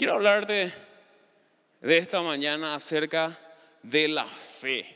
Quiero 0.00 0.14
hablarte 0.14 0.72
de 1.82 1.98
esta 1.98 2.22
mañana 2.22 2.74
acerca 2.74 3.38
de 3.82 4.08
la 4.08 4.24
fe. 4.24 4.86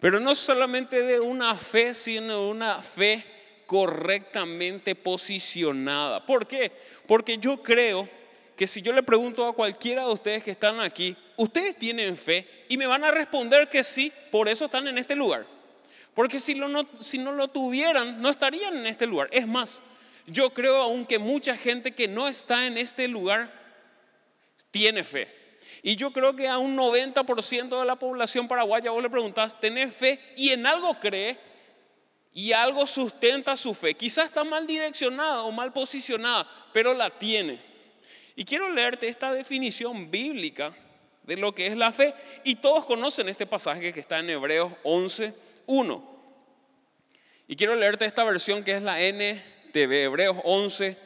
Pero 0.00 0.18
no 0.18 0.34
solamente 0.34 1.00
de 1.02 1.20
una 1.20 1.54
fe, 1.54 1.94
sino 1.94 2.46
de 2.46 2.50
una 2.50 2.82
fe 2.82 3.24
correctamente 3.66 4.96
posicionada. 4.96 6.26
¿Por 6.26 6.48
qué? 6.48 6.72
Porque 7.06 7.38
yo 7.38 7.62
creo 7.62 8.08
que 8.56 8.66
si 8.66 8.82
yo 8.82 8.92
le 8.92 9.04
pregunto 9.04 9.46
a 9.46 9.54
cualquiera 9.54 10.04
de 10.04 10.12
ustedes 10.12 10.42
que 10.42 10.50
están 10.50 10.80
aquí, 10.80 11.16
ustedes 11.36 11.76
tienen 11.76 12.16
fe 12.16 12.64
y 12.68 12.76
me 12.76 12.88
van 12.88 13.04
a 13.04 13.12
responder 13.12 13.68
que 13.68 13.84
sí, 13.84 14.12
por 14.32 14.48
eso 14.48 14.64
están 14.64 14.88
en 14.88 14.98
este 14.98 15.14
lugar. 15.14 15.46
Porque 16.14 16.40
si, 16.40 16.56
no, 16.56 16.84
si 16.98 17.18
no 17.18 17.30
lo 17.30 17.46
tuvieran, 17.46 18.20
no 18.20 18.28
estarían 18.28 18.76
en 18.76 18.88
este 18.88 19.06
lugar. 19.06 19.28
Es 19.30 19.46
más, 19.46 19.84
yo 20.26 20.52
creo 20.52 20.78
aún 20.78 21.06
que 21.06 21.20
mucha 21.20 21.56
gente 21.56 21.92
que 21.92 22.08
no 22.08 22.26
está 22.26 22.66
en 22.66 22.76
este 22.76 23.06
lugar 23.06 23.59
tiene 24.70 25.04
fe. 25.04 25.40
Y 25.82 25.96
yo 25.96 26.12
creo 26.12 26.36
que 26.36 26.48
a 26.48 26.58
un 26.58 26.76
90% 26.76 27.78
de 27.78 27.84
la 27.84 27.96
población 27.96 28.48
paraguaya 28.48 28.90
vos 28.90 29.02
le 29.02 29.10
preguntás, 29.10 29.58
¿tenés 29.58 29.94
fe? 29.94 30.20
Y 30.36 30.50
en 30.50 30.66
algo 30.66 30.94
cree 31.00 31.38
y 32.32 32.52
algo 32.52 32.86
sustenta 32.86 33.56
su 33.56 33.74
fe. 33.74 33.94
Quizás 33.94 34.28
está 34.28 34.44
mal 34.44 34.66
direccionada 34.66 35.42
o 35.42 35.52
mal 35.52 35.72
posicionada, 35.72 36.48
pero 36.72 36.94
la 36.94 37.10
tiene. 37.10 37.60
Y 38.36 38.44
quiero 38.44 38.68
leerte 38.70 39.08
esta 39.08 39.32
definición 39.32 40.10
bíblica 40.10 40.74
de 41.22 41.36
lo 41.36 41.54
que 41.54 41.66
es 41.66 41.76
la 41.76 41.92
fe. 41.92 42.14
Y 42.44 42.56
todos 42.56 42.84
conocen 42.84 43.28
este 43.28 43.46
pasaje 43.46 43.92
que 43.92 44.00
está 44.00 44.18
en 44.18 44.30
Hebreos 44.30 44.72
11, 44.82 45.34
1. 45.66 46.10
Y 47.48 47.56
quiero 47.56 47.74
leerte 47.74 48.04
esta 48.04 48.22
versión 48.24 48.62
que 48.62 48.72
es 48.72 48.82
la 48.82 49.00
NTV, 49.00 50.04
Hebreos 50.04 50.36
11, 50.44 50.96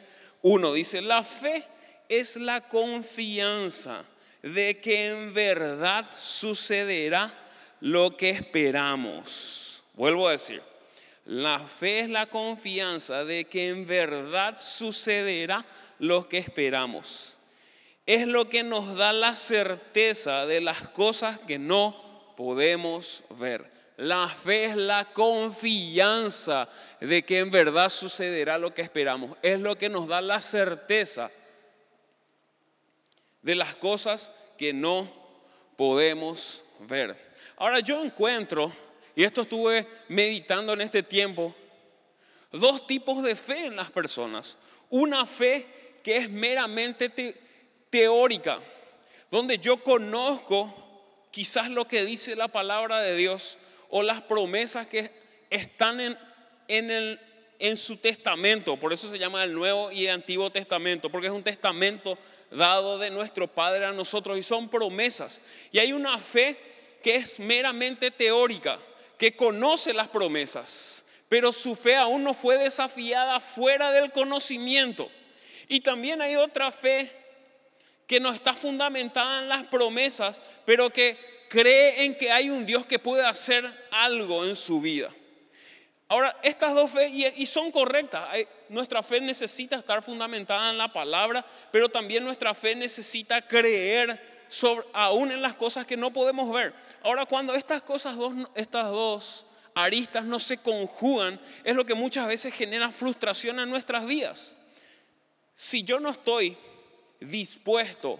1. 0.41 0.73
Dice, 0.73 1.01
la 1.01 1.23
fe 1.23 1.65
es 2.09 2.35
la 2.37 2.61
confianza 2.61 4.03
de 4.41 4.79
que 4.79 5.07
en 5.07 5.33
verdad 5.33 6.05
sucederá 6.19 7.33
lo 7.81 8.15
que 8.15 8.29
esperamos. 8.29 9.83
Vuelvo 9.93 10.27
a 10.27 10.33
decir, 10.33 10.61
la 11.25 11.59
fe 11.59 12.01
es 12.01 12.09
la 12.09 12.27
confianza 12.27 13.25
de 13.25 13.45
que 13.45 13.69
en 13.69 13.87
verdad 13.87 14.57
sucederá 14.57 15.65
lo 15.99 16.29
que 16.29 16.37
esperamos. 16.37 17.35
Es 18.05 18.27
lo 18.27 18.49
que 18.49 18.61
nos 18.61 18.95
da 18.95 19.11
la 19.11 19.33
certeza 19.33 20.45
de 20.45 20.61
las 20.61 20.89
cosas 20.89 21.39
que 21.39 21.57
no 21.57 22.33
podemos 22.37 23.23
ver. 23.39 23.73
La 23.97 24.27
fe 24.27 24.65
es 24.65 24.75
la 24.75 25.05
confianza 25.05 26.69
de 26.99 27.23
que 27.23 27.39
en 27.39 27.49
verdad 27.49 27.89
sucederá 27.89 28.59
lo 28.59 28.73
que 28.75 28.83
esperamos. 28.83 29.37
Es 29.41 29.59
lo 29.59 29.75
que 29.77 29.89
nos 29.89 30.07
da 30.07 30.21
la 30.21 30.41
certeza 30.41 31.31
de 33.45 33.53
las 33.53 33.75
cosas 33.75 34.31
que 34.57 34.73
no 34.73 35.07
podemos 35.77 36.63
ver. 36.79 37.15
Ahora 37.57 37.79
yo 37.79 38.03
encuentro, 38.03 38.73
y 39.15 39.23
esto 39.23 39.43
estuve 39.43 39.87
meditando 40.07 40.73
en 40.73 40.81
este 40.81 41.03
tiempo, 41.03 41.53
dos 42.51 42.87
tipos 42.87 43.21
de 43.21 43.35
fe 43.35 43.67
en 43.67 43.75
las 43.75 43.91
personas. 43.91 44.57
Una 44.89 45.27
fe 45.27 45.67
que 46.01 46.17
es 46.17 46.29
meramente 46.29 47.11
teórica, 47.91 48.59
donde 49.29 49.59
yo 49.59 49.77
conozco 49.83 50.73
quizás 51.29 51.69
lo 51.69 51.87
que 51.87 52.03
dice 52.03 52.35
la 52.35 52.47
palabra 52.47 52.99
de 53.01 53.15
Dios 53.15 53.59
o 53.89 54.01
las 54.01 54.23
promesas 54.23 54.87
que 54.87 55.11
están 55.51 55.99
en, 55.99 56.17
en, 56.67 56.89
el, 56.89 57.19
en 57.59 57.77
su 57.77 57.97
testamento. 57.97 58.75
Por 58.77 58.91
eso 58.91 59.07
se 59.07 59.19
llama 59.19 59.43
el 59.43 59.53
Nuevo 59.53 59.91
y 59.91 60.07
el 60.07 60.13
Antiguo 60.13 60.49
Testamento, 60.51 61.11
porque 61.11 61.27
es 61.27 61.33
un 61.33 61.43
testamento 61.43 62.17
dado 62.51 62.97
de 62.97 63.11
nuestro 63.11 63.47
Padre 63.47 63.85
a 63.85 63.91
nosotros 63.91 64.37
y 64.37 64.43
son 64.43 64.69
promesas. 64.69 65.41
Y 65.71 65.79
hay 65.79 65.93
una 65.93 66.17
fe 66.17 66.57
que 67.01 67.15
es 67.15 67.39
meramente 67.39 68.11
teórica, 68.11 68.79
que 69.17 69.35
conoce 69.35 69.93
las 69.93 70.07
promesas, 70.07 71.05
pero 71.29 71.51
su 71.51 71.75
fe 71.75 71.95
aún 71.95 72.23
no 72.23 72.33
fue 72.33 72.57
desafiada 72.57 73.39
fuera 73.39 73.91
del 73.91 74.11
conocimiento. 74.11 75.09
Y 75.67 75.81
también 75.81 76.21
hay 76.21 76.35
otra 76.35 76.71
fe 76.71 77.11
que 78.07 78.19
no 78.19 78.31
está 78.31 78.53
fundamentada 78.53 79.41
en 79.41 79.49
las 79.49 79.65
promesas, 79.65 80.41
pero 80.65 80.89
que 80.89 81.17
cree 81.49 82.05
en 82.05 82.15
que 82.15 82.31
hay 82.31 82.49
un 82.49 82.65
Dios 82.65 82.85
que 82.85 82.99
puede 82.99 83.25
hacer 83.25 83.69
algo 83.91 84.45
en 84.45 84.55
su 84.55 84.79
vida. 84.79 85.11
Ahora, 86.07 86.37
estas 86.43 86.75
dos 86.75 86.91
fe, 86.91 87.07
y, 87.07 87.45
son 87.47 87.71
correctas, 87.71 88.27
nuestra 88.69 89.01
fe 89.01 89.19
necesita 89.19 89.75
estar 89.75 90.03
fundamentada 90.03 90.69
en 90.69 90.77
la 90.77 90.93
palabra, 90.93 91.43
pero 91.71 91.89
también 91.89 92.23
nuestra 92.23 92.53
fe 92.53 92.75
necesita 92.75 93.41
creer 93.41 94.45
sobre, 94.47 94.85
aún 94.93 95.31
en 95.31 95.41
las 95.41 95.55
cosas 95.55 95.87
que 95.87 95.97
no 95.97 96.13
podemos 96.13 96.53
ver. 96.53 96.73
Ahora, 97.01 97.25
cuando 97.25 97.55
estas 97.55 97.81
cosas 97.81 98.15
dos, 98.17 98.33
estas 98.53 98.91
dos 98.91 99.47
aristas 99.73 100.23
no 100.23 100.39
se 100.39 100.57
conjugan, 100.57 101.39
es 101.63 101.75
lo 101.75 101.85
que 101.85 101.95
muchas 101.95 102.27
veces 102.27 102.53
genera 102.53 102.91
frustración 102.91 103.59
en 103.59 103.69
nuestras 103.71 104.05
vidas. 104.05 104.55
Si 105.55 105.83
yo 105.83 105.99
no 105.99 106.11
estoy 106.11 106.55
dispuesto 107.19 108.19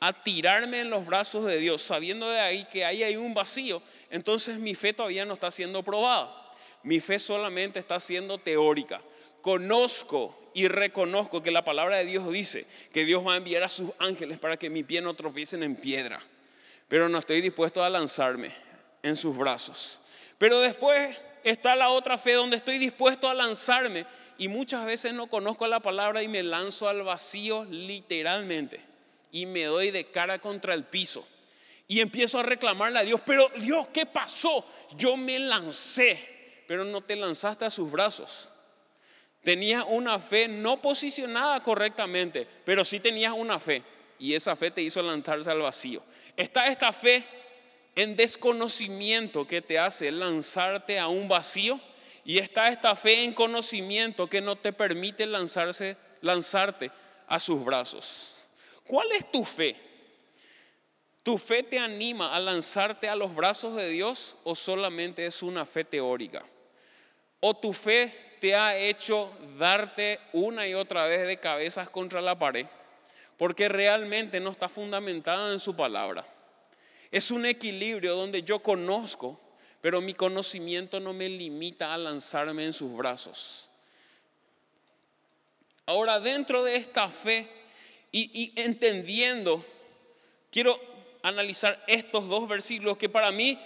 a 0.00 0.14
tirarme 0.14 0.80
en 0.80 0.88
los 0.88 1.04
brazos 1.04 1.44
de 1.44 1.58
Dios, 1.58 1.82
sabiendo 1.82 2.30
de 2.30 2.40
ahí 2.40 2.64
que 2.72 2.82
ahí 2.82 3.02
hay 3.02 3.16
un 3.16 3.34
vacío, 3.34 3.82
entonces 4.08 4.58
mi 4.58 4.74
fe 4.74 4.94
todavía 4.94 5.26
no 5.26 5.34
está 5.34 5.50
siendo 5.50 5.82
probada 5.82 6.39
mi 6.82 7.00
fe 7.00 7.18
solamente 7.18 7.78
está 7.78 8.00
siendo 8.00 8.38
teórica. 8.38 9.00
Conozco 9.42 10.36
y 10.54 10.68
reconozco 10.68 11.42
que 11.42 11.50
la 11.50 11.64
palabra 11.64 11.98
de 11.98 12.04
Dios 12.04 12.30
dice 12.30 12.66
que 12.92 13.04
Dios 13.04 13.26
va 13.26 13.34
a 13.34 13.36
enviar 13.36 13.62
a 13.62 13.68
sus 13.68 13.90
ángeles 13.98 14.38
para 14.38 14.56
que 14.56 14.70
mi 14.70 14.82
pie 14.82 15.00
no 15.00 15.14
tropiecen 15.14 15.62
en 15.62 15.76
piedra. 15.76 16.20
Pero 16.88 17.08
no 17.08 17.18
estoy 17.18 17.40
dispuesto 17.40 17.84
a 17.84 17.90
lanzarme 17.90 18.50
en 19.02 19.16
sus 19.16 19.36
brazos. 19.36 20.00
Pero 20.38 20.60
después 20.60 21.16
está 21.44 21.76
la 21.76 21.90
otra 21.90 22.18
fe 22.18 22.32
donde 22.32 22.56
estoy 22.56 22.78
dispuesto 22.78 23.28
a 23.28 23.34
lanzarme 23.34 24.06
y 24.38 24.48
muchas 24.48 24.84
veces 24.86 25.12
no 25.12 25.26
conozco 25.26 25.66
la 25.66 25.80
palabra 25.80 26.22
y 26.22 26.28
me 26.28 26.42
lanzo 26.42 26.88
al 26.88 27.02
vacío 27.02 27.64
literalmente 27.64 28.80
y 29.30 29.46
me 29.46 29.64
doy 29.64 29.90
de 29.90 30.06
cara 30.06 30.38
contra 30.38 30.74
el 30.74 30.84
piso 30.84 31.26
y 31.86 32.00
empiezo 32.00 32.38
a 32.38 32.42
reclamarle 32.42 33.00
a 33.00 33.04
Dios, 33.04 33.20
pero 33.26 33.50
Dios, 33.56 33.88
¿qué 33.92 34.06
pasó? 34.06 34.64
Yo 34.96 35.16
me 35.16 35.38
lancé 35.38 36.39
pero 36.70 36.84
no 36.84 37.00
te 37.00 37.16
lanzaste 37.16 37.64
a 37.64 37.70
sus 37.70 37.90
brazos. 37.90 38.48
Tenías 39.42 39.84
una 39.88 40.20
fe 40.20 40.46
no 40.46 40.80
posicionada 40.80 41.60
correctamente, 41.64 42.46
pero 42.64 42.84
sí 42.84 43.00
tenías 43.00 43.32
una 43.36 43.58
fe. 43.58 43.82
Y 44.20 44.34
esa 44.34 44.54
fe 44.54 44.70
te 44.70 44.80
hizo 44.80 45.02
lanzarse 45.02 45.50
al 45.50 45.58
vacío. 45.58 46.00
Está 46.36 46.68
esta 46.68 46.92
fe 46.92 47.24
en 47.96 48.14
desconocimiento 48.14 49.48
que 49.48 49.60
te 49.60 49.80
hace 49.80 50.12
lanzarte 50.12 51.00
a 51.00 51.08
un 51.08 51.26
vacío. 51.26 51.80
Y 52.24 52.38
está 52.38 52.68
esta 52.68 52.94
fe 52.94 53.24
en 53.24 53.34
conocimiento 53.34 54.28
que 54.28 54.40
no 54.40 54.54
te 54.54 54.72
permite 54.72 55.26
lanzarse, 55.26 55.96
lanzarte 56.20 56.92
a 57.26 57.40
sus 57.40 57.64
brazos. 57.64 58.46
¿Cuál 58.86 59.10
es 59.10 59.28
tu 59.32 59.44
fe? 59.44 59.74
¿Tu 61.24 61.36
fe 61.36 61.64
te 61.64 61.80
anima 61.80 62.32
a 62.32 62.38
lanzarte 62.38 63.08
a 63.08 63.16
los 63.16 63.34
brazos 63.34 63.74
de 63.74 63.88
Dios 63.88 64.36
o 64.44 64.54
solamente 64.54 65.26
es 65.26 65.42
una 65.42 65.66
fe 65.66 65.82
teórica? 65.82 66.44
¿O 67.40 67.54
tu 67.54 67.72
fe 67.72 68.36
te 68.38 68.54
ha 68.54 68.76
hecho 68.76 69.32
darte 69.58 70.20
una 70.32 70.68
y 70.68 70.74
otra 70.74 71.06
vez 71.06 71.26
de 71.26 71.38
cabezas 71.38 71.88
contra 71.88 72.20
la 72.20 72.38
pared? 72.38 72.66
Porque 73.38 73.68
realmente 73.68 74.38
no 74.40 74.50
está 74.50 74.68
fundamentada 74.68 75.50
en 75.52 75.58
su 75.58 75.74
palabra. 75.74 76.26
Es 77.10 77.30
un 77.30 77.46
equilibrio 77.46 78.14
donde 78.14 78.42
yo 78.42 78.58
conozco, 78.60 79.40
pero 79.80 80.02
mi 80.02 80.12
conocimiento 80.12 81.00
no 81.00 81.14
me 81.14 81.28
limita 81.28 81.94
a 81.94 81.98
lanzarme 81.98 82.66
en 82.66 82.74
sus 82.74 82.94
brazos. 82.94 83.68
Ahora, 85.86 86.20
dentro 86.20 86.62
de 86.62 86.76
esta 86.76 87.08
fe 87.08 87.48
y, 88.12 88.30
y 88.32 88.60
entendiendo, 88.60 89.64
quiero 90.52 90.78
analizar 91.22 91.82
estos 91.86 92.28
dos 92.28 92.48
versículos 92.48 92.98
que 92.98 93.08
para 93.08 93.32
mí 93.32 93.58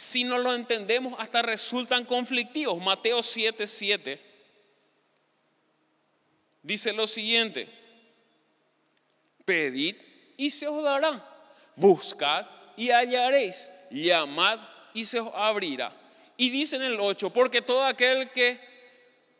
si 0.00 0.24
no 0.24 0.38
lo 0.38 0.54
entendemos, 0.54 1.14
hasta 1.18 1.42
resultan 1.42 2.06
conflictivos. 2.06 2.80
Mateo 2.80 3.22
7, 3.22 3.66
7 3.66 4.18
dice 6.62 6.94
lo 6.94 7.06
siguiente, 7.06 7.68
pedid 9.44 9.96
y 10.38 10.50
se 10.50 10.66
os 10.68 10.82
dará, 10.82 11.22
buscad 11.76 12.46
y 12.78 12.88
hallaréis, 12.88 13.68
llamad 13.90 14.58
y 14.94 15.04
se 15.04 15.20
os 15.20 15.34
abrirá. 15.34 15.92
Y 16.38 16.48
dice 16.48 16.76
en 16.76 16.82
el 16.82 16.98
8, 16.98 17.30
porque 17.30 17.60
todo 17.60 17.84
aquel 17.84 18.30
que 18.30 18.58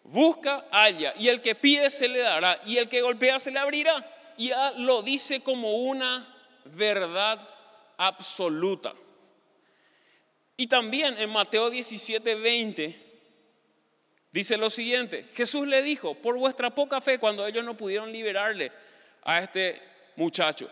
busca, 0.05 0.67
halla, 0.71 1.15
y 1.19 1.29
el 1.29 1.41
que 1.41 1.55
pide 1.55 1.89
se 1.89 2.07
le 2.07 2.19
dará, 2.19 2.61
y 2.67 2.77
el 2.77 2.91
que 2.91 3.01
golpea 3.01 3.39
se 3.39 3.51
le 3.51 3.59
abrirá. 3.59 4.07
Y 4.37 4.53
lo 4.77 5.01
dice 5.01 5.41
como 5.41 5.73
una 5.73 6.35
verdad 6.67 7.49
absoluta. 7.97 8.93
Y 10.61 10.67
también 10.67 11.17
en 11.17 11.31
Mateo 11.31 11.71
17, 11.71 12.35
20 12.35 12.95
dice 14.31 14.59
lo 14.59 14.69
siguiente, 14.69 15.27
Jesús 15.33 15.67
le 15.67 15.83
dijo, 15.83 16.15
por 16.17 16.37
vuestra 16.37 16.69
poca 16.69 17.01
fe, 17.01 17.19
cuando 17.19 17.47
ellos 17.47 17.65
no 17.65 17.79
pudieron 17.79 18.13
liberarle 18.13 18.71
a 19.23 19.39
este 19.39 19.81
muchacho. 20.17 20.69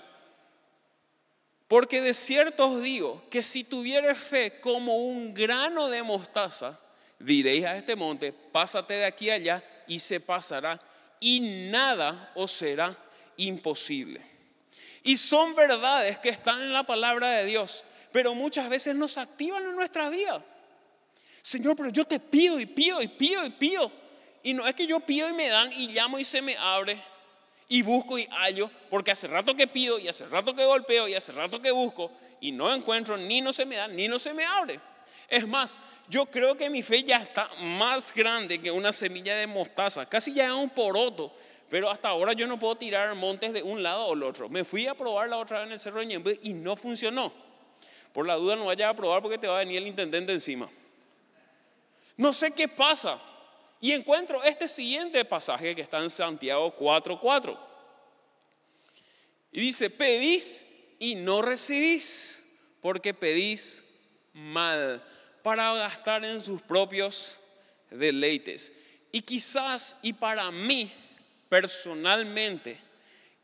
Porque 1.66 2.02
de 2.02 2.12
cierto 2.12 2.68
os 2.68 2.82
digo 2.82 3.24
que 3.30 3.40
si 3.40 3.64
tuvieres 3.64 4.18
fe 4.18 4.60
como 4.60 4.94
un 4.94 5.32
grano 5.32 5.88
de 5.88 6.02
mostaza, 6.02 6.78
diréis 7.18 7.64
a 7.64 7.78
este 7.78 7.96
monte, 7.96 8.34
pásate 8.34 8.92
de 8.92 9.06
aquí 9.06 9.30
allá 9.30 9.64
y 9.86 10.00
se 10.00 10.20
pasará, 10.20 10.78
y 11.18 11.40
nada 11.70 12.30
os 12.34 12.52
será 12.52 12.94
imposible. 13.38 14.20
Y 15.02 15.16
son 15.16 15.54
verdades 15.54 16.18
que 16.18 16.28
están 16.28 16.60
en 16.60 16.74
la 16.74 16.82
palabra 16.82 17.30
de 17.30 17.46
Dios, 17.46 17.84
pero 18.12 18.34
muchas 18.34 18.68
veces 18.68 18.94
nos 18.94 19.18
activan 19.18 19.64
en 19.64 19.74
nuestra 19.74 20.08
vida. 20.10 20.44
Señor, 21.42 21.76
pero 21.76 21.90
yo 21.90 22.04
te 22.04 22.20
pido 22.20 22.60
y 22.60 22.66
pido 22.66 23.00
y 23.00 23.08
pido 23.08 23.44
y 23.44 23.50
pido. 23.50 23.90
Y 24.42 24.54
no 24.54 24.66
es 24.66 24.74
que 24.74 24.86
yo 24.86 25.00
pido 25.00 25.28
y 25.28 25.32
me 25.32 25.48
dan 25.48 25.72
y 25.72 25.88
llamo 25.88 26.18
y 26.18 26.24
se 26.24 26.42
me 26.42 26.56
abre 26.56 27.02
y 27.68 27.82
busco 27.82 28.18
y 28.18 28.26
hallo, 28.30 28.70
porque 28.88 29.10
hace 29.10 29.28
rato 29.28 29.54
que 29.54 29.66
pido 29.66 29.98
y 29.98 30.08
hace 30.08 30.26
rato 30.26 30.54
que 30.54 30.64
golpeo 30.64 31.06
y 31.06 31.14
hace 31.14 31.32
rato 31.32 31.60
que 31.60 31.70
busco 31.70 32.10
y 32.40 32.50
no 32.52 32.74
encuentro, 32.74 33.16
ni 33.16 33.40
no 33.40 33.52
se 33.52 33.66
me 33.66 33.76
da, 33.76 33.88
ni 33.88 34.08
no 34.08 34.18
se 34.18 34.32
me 34.32 34.44
abre. 34.44 34.80
Es 35.28 35.46
más, 35.46 35.78
yo 36.08 36.24
creo 36.26 36.56
que 36.56 36.70
mi 36.70 36.82
fe 36.82 37.02
ya 37.02 37.16
está 37.16 37.50
más 37.60 38.14
grande 38.14 38.60
que 38.60 38.70
una 38.70 38.92
semilla 38.92 39.36
de 39.36 39.46
mostaza, 39.46 40.06
casi 40.06 40.32
ya 40.32 40.46
es 40.46 40.52
un 40.52 40.70
poroto, 40.70 41.32
pero 41.68 41.90
hasta 41.90 42.08
ahora 42.08 42.32
yo 42.32 42.46
no 42.46 42.58
puedo 42.58 42.76
tirar 42.76 43.14
montes 43.14 43.52
de 43.52 43.62
un 43.62 43.82
lado 43.82 44.06
o 44.06 44.14
el 44.14 44.22
otro. 44.22 44.48
Me 44.48 44.64
fui 44.64 44.86
a 44.86 44.94
probar 44.94 45.28
la 45.28 45.36
otra 45.36 45.58
vez 45.58 45.66
en 45.66 45.72
el 45.74 45.78
Cerro 45.78 46.00
de 46.00 46.06
Ñembe 46.06 46.40
y 46.42 46.54
no 46.54 46.76
funcionó. 46.76 47.32
Por 48.12 48.26
la 48.26 48.34
duda 48.34 48.56
no 48.56 48.66
vayas 48.66 48.90
a 48.90 48.94
probar 48.94 49.22
porque 49.22 49.38
te 49.38 49.46
va 49.46 49.56
a 49.56 49.58
venir 49.60 49.78
el 49.78 49.86
intendente 49.86 50.32
encima. 50.32 50.68
No 52.16 52.32
sé 52.32 52.50
qué 52.50 52.66
pasa. 52.68 53.20
Y 53.80 53.92
encuentro 53.92 54.42
este 54.42 54.66
siguiente 54.66 55.24
pasaje 55.24 55.74
que 55.74 55.82
está 55.82 55.98
en 55.98 56.10
Santiago 56.10 56.74
4:4. 56.74 57.56
Y 59.52 59.60
dice, 59.60 59.88
pedís 59.88 60.64
y 60.98 61.14
no 61.14 61.42
recibís, 61.42 62.42
porque 62.80 63.14
pedís 63.14 63.82
mal 64.32 65.02
para 65.42 65.72
gastar 65.74 66.24
en 66.24 66.40
sus 66.40 66.60
propios 66.60 67.38
deleites. 67.90 68.72
Y 69.12 69.22
quizás, 69.22 69.96
y 70.02 70.12
para 70.12 70.50
mí 70.50 70.92
personalmente, 71.48 72.78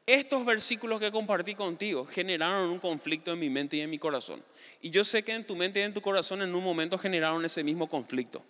estos 0.06 0.44
versículos 0.44 1.00
que 1.00 1.10
compartí 1.10 1.54
contigo 1.54 2.04
generaron 2.04 2.68
un 2.68 2.78
conflicto 2.78 3.32
en 3.32 3.38
mi 3.38 3.48
mente 3.48 3.78
y 3.78 3.80
en 3.80 3.88
mi 3.88 3.98
corazón. 3.98 4.44
Y 4.82 4.90
yo 4.90 5.02
sé 5.02 5.22
que 5.22 5.32
en 5.32 5.44
tu 5.44 5.56
mente 5.56 5.80
y 5.80 5.82
en 5.82 5.94
tu 5.94 6.02
corazón 6.02 6.42
en 6.42 6.54
un 6.54 6.62
momento 6.62 6.98
generaron 6.98 7.42
ese 7.44 7.64
mismo 7.64 7.88
conflicto. 7.88 8.44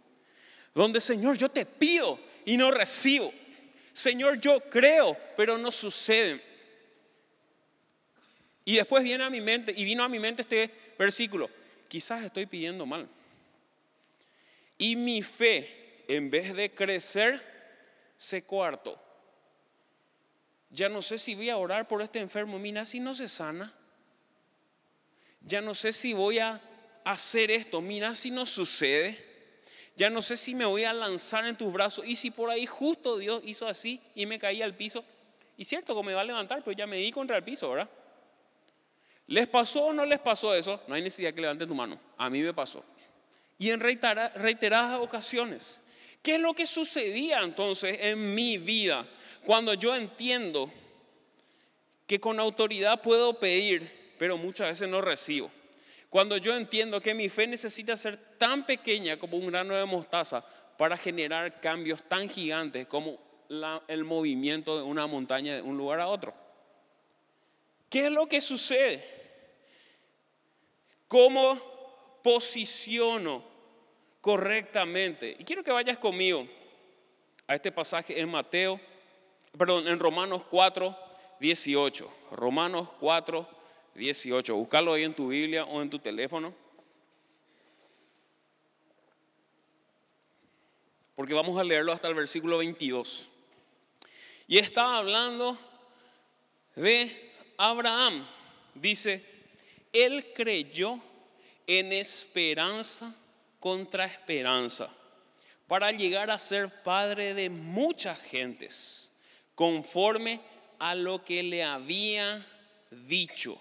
Donde, 0.75 1.01
Señor, 1.01 1.37
yo 1.37 1.49
te 1.49 1.65
pido 1.65 2.19
y 2.45 2.57
no 2.57 2.73
recibo. 2.73 3.33
Señor, 3.93 4.41
yo 4.41 4.59
creo, 4.69 5.17
pero 5.37 5.57
no 5.57 5.71
sucede. 5.71 6.43
Y 8.65 8.75
después 8.77 9.05
viene 9.05 9.23
a 9.23 9.31
mi 9.31 9.41
mente, 9.41 9.73
y 9.77 9.85
vino 9.85 10.03
a 10.03 10.09
mi 10.09 10.19
mente 10.19 10.43
este 10.43 10.71
versículo. 10.99 11.49
Quizás 11.87 12.25
estoy 12.25 12.47
pidiendo 12.47 12.87
mal. 12.87 13.09
Y 14.77 14.97
mi 14.97 15.23
fe, 15.23 16.03
en 16.09 16.31
vez 16.31 16.53
de 16.53 16.75
crecer, 16.75 17.41
se 18.17 18.43
coartó. 18.43 19.04
Ya 20.75 20.89
no 20.89 21.03
sé 21.03 21.19
si 21.19 21.37
voy 21.37 21.51
a 21.51 21.57
orar 21.57 21.87
por 21.87 22.03
este 22.03 22.19
enfermo, 22.19 22.59
mira, 22.59 22.85
si 22.85 22.99
no 22.99 23.15
se 23.15 23.29
sana. 23.29 23.73
Ya 25.41 25.61
no 25.61 25.73
sé 25.73 25.93
si 25.93 26.13
voy 26.13 26.41
a 26.41 26.61
hacer 27.05 27.53
esto, 27.53 27.81
mira, 27.81 28.13
si 28.15 28.33
no 28.33 28.45
sucede. 28.45 29.23
Ya 29.95 30.11
no 30.11 30.21
sé 30.21 30.37
si 30.37 30.53
me 30.53 30.65
voy 30.65 30.83
a 30.83 30.93
lanzar 30.93 31.47
en 31.47 31.57
tus 31.57 31.73
brazos. 31.73 32.05
Y 32.05 32.17
si 32.17 32.33
por 32.33 32.51
ahí 32.51 32.67
justo 32.67 33.19
Dios 33.19 33.41
hizo 33.45 33.69
así 33.69 34.01
y 34.17 34.27
me 34.27 34.41
caí 34.41 34.63
al 34.63 34.75
piso. 34.75 35.05
Y 35.57 35.65
cierto 35.65 35.95
que 35.95 36.03
me 36.03 36.13
va 36.13 36.23
a 36.23 36.25
levantar, 36.25 36.65
pero 36.65 36.77
ya 36.77 36.89
me 36.89 36.97
di 36.97 37.13
contra 37.13 37.37
el 37.37 37.45
piso, 37.45 37.71
¿verdad? 37.71 37.89
¿Les 39.29 39.47
pasó 39.47 39.85
o 39.85 39.93
no 39.93 40.05
les 40.05 40.19
pasó 40.19 40.53
eso? 40.53 40.83
No 40.89 40.97
hay 40.97 41.03
necesidad 41.03 41.33
que 41.33 41.41
levanten 41.41 41.69
tu 41.69 41.75
mano. 41.77 42.01
A 42.17 42.29
mí 42.29 42.41
me 42.43 42.53
pasó. 42.53 42.85
Y 43.59 43.71
en 43.71 43.79
reiteradas 43.79 44.99
ocasiones. 44.99 45.81
¿Qué 46.25 46.37
es 46.37 46.41
lo 46.41 46.55
que 46.55 46.65
sucedía 46.65 47.43
entonces 47.43 47.99
en 48.01 48.35
mi 48.35 48.57
vida 48.57 49.07
cuando 49.45 49.75
yo 49.75 49.95
entiendo 49.95 50.73
que 52.07 52.19
con 52.19 52.41
autoridad 52.41 53.03
puedo 53.03 53.39
pedir, 53.39 54.15
pero 54.19 54.39
muchas 54.39 54.69
veces 54.69 54.89
no 54.89 55.03
recibo? 55.03 55.51
Cuando 56.09 56.39
yo 56.39 56.57
entiendo 56.57 56.99
que 57.03 57.13
mi 57.13 57.29
fe 57.29 57.47
necesita 57.47 57.95
ser 57.99 58.17
tan 58.39 58.65
pequeña 58.65 59.19
como 59.19 59.37
un 59.37 59.49
grano 59.49 59.75
de 59.75 59.85
mostaza 59.85 60.43
para 60.79 60.97
generar 60.97 61.61
cambios 61.61 62.03
tan 62.05 62.27
gigantes 62.27 62.87
como 62.87 63.19
el 63.87 64.05
movimiento 64.05 64.79
de 64.79 64.83
una 64.83 65.07
montaña 65.07 65.55
de 65.55 65.61
un 65.61 65.77
lugar 65.77 66.01
a 66.01 66.09
otro. 66.09 66.33
¿Qué 67.91 68.07
es 68.07 68.11
lo 68.11 68.27
que 68.27 68.41
sucede? 68.41 69.05
¿Cómo 71.07 71.61
posiciono 72.23 73.54
correctamente? 74.25 75.37
Y 75.39 75.45
quiero 75.45 75.63
que 75.63 75.71
vayas 75.71 75.99
conmigo 75.99 76.49
a 77.47 77.57
este 77.57 77.71
pasaje 77.71 78.19
en 78.19 78.31
Mateo, 78.31 78.81
perdón, 79.59 79.87
en 79.87 80.01
Romanos 80.01 80.45
4, 80.49 80.97
18. 81.41 82.11
Romanos 82.31 82.89
4, 83.01 83.47
18. 83.95 84.57
Búscalo 84.57 84.95
ahí 84.95 85.05
en 85.05 85.13
tu 85.13 85.29
Biblia 85.29 85.67
o 85.67 85.83
en 85.83 85.91
tu 85.91 85.99
teléfono. 85.99 86.55
Porque 91.15 91.35
vamos 91.35 91.61
a 91.61 91.65
leerlo 91.65 91.93
hasta 91.93 92.09
el 92.09 92.15
versículo 92.15 92.57
22. 92.57 93.29
Y 94.47 94.57
está 94.57 94.97
hablando 94.97 95.59
de 96.77 97.31
Abraham. 97.59 98.27
Dice, 98.75 99.23
él 99.93 100.33
creyó 100.35 100.99
en 101.67 101.93
esperanza 101.93 103.15
contra 103.65 104.05
esperanza 104.05 104.91
para 105.67 105.91
llegar 105.91 106.31
a 106.31 106.39
ser 106.39 106.69
padre 106.83 107.33
de 107.33 107.49
muchas 107.49 108.21
gentes, 108.21 109.11
conforme 109.55 110.43
a 110.79 110.95
lo 110.95 111.25
que 111.25 111.43
le 111.43 111.65
había 111.65 112.47
dicho. 112.91 113.59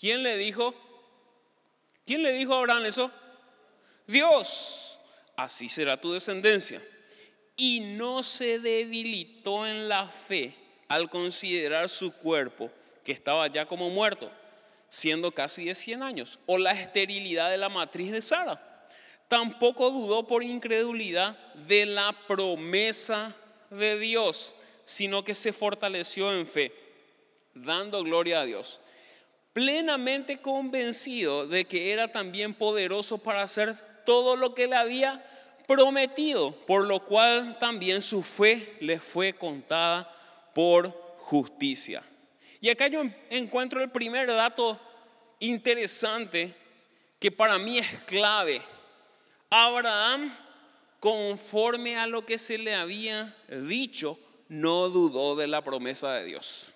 ¿Quién 0.00 0.22
le 0.22 0.38
dijo? 0.38 0.74
¿Quién 2.06 2.22
le 2.22 2.32
dijo 2.32 2.54
a 2.54 2.60
Abraham 2.60 2.86
eso? 2.86 3.10
Dios. 4.06 4.98
Así 5.36 5.68
será 5.68 5.98
tu 5.98 6.14
descendencia. 6.14 6.80
Y 7.54 7.80
no 7.80 8.22
se 8.22 8.58
debilitó 8.60 9.66
en 9.66 9.90
la 9.90 10.06
fe 10.06 10.54
al 10.88 11.10
considerar 11.10 11.90
su 11.90 12.14
cuerpo, 12.14 12.70
que 13.04 13.12
estaba 13.12 13.46
ya 13.48 13.66
como 13.66 13.90
muerto, 13.90 14.32
siendo 14.88 15.32
casi 15.32 15.66
de 15.66 15.74
100 15.74 16.02
años, 16.02 16.38
o 16.46 16.56
la 16.56 16.72
esterilidad 16.72 17.50
de 17.50 17.58
la 17.58 17.68
matriz 17.68 18.10
de 18.10 18.22
Sara. 18.22 18.70
Tampoco 19.28 19.90
dudó 19.90 20.26
por 20.26 20.42
incredulidad 20.42 21.36
de 21.54 21.86
la 21.86 22.14
promesa 22.26 23.34
de 23.70 23.98
Dios, 23.98 24.54
sino 24.84 25.24
que 25.24 25.34
se 25.34 25.52
fortaleció 25.52 26.32
en 26.32 26.46
fe, 26.46 26.72
dando 27.54 28.02
gloria 28.02 28.40
a 28.40 28.44
Dios 28.44 28.80
plenamente 29.54 30.38
convencido 30.38 31.46
de 31.46 31.64
que 31.64 31.92
era 31.92 32.08
también 32.08 32.52
poderoso 32.52 33.18
para 33.18 33.42
hacer 33.42 33.74
todo 34.04 34.36
lo 34.36 34.52
que 34.52 34.66
le 34.66 34.76
había 34.76 35.24
prometido, 35.66 36.52
por 36.66 36.84
lo 36.84 37.00
cual 37.04 37.56
también 37.58 38.02
su 38.02 38.22
fe 38.22 38.76
le 38.80 38.98
fue 38.98 39.32
contada 39.32 40.12
por 40.54 40.90
justicia. 41.20 42.02
Y 42.60 42.68
acá 42.68 42.88
yo 42.88 43.02
encuentro 43.30 43.80
el 43.80 43.90
primer 43.90 44.26
dato 44.26 44.78
interesante 45.38 46.52
que 47.20 47.30
para 47.30 47.56
mí 47.56 47.78
es 47.78 48.00
clave. 48.00 48.60
Abraham, 49.50 50.36
conforme 51.00 51.96
a 51.96 52.06
lo 52.06 52.24
que 52.24 52.38
se 52.38 52.58
le 52.58 52.74
había 52.74 53.36
dicho, 53.48 54.18
no 54.48 54.88
dudó 54.88 55.36
de 55.36 55.46
la 55.46 55.62
promesa 55.62 56.12
de 56.14 56.24
Dios 56.24 56.74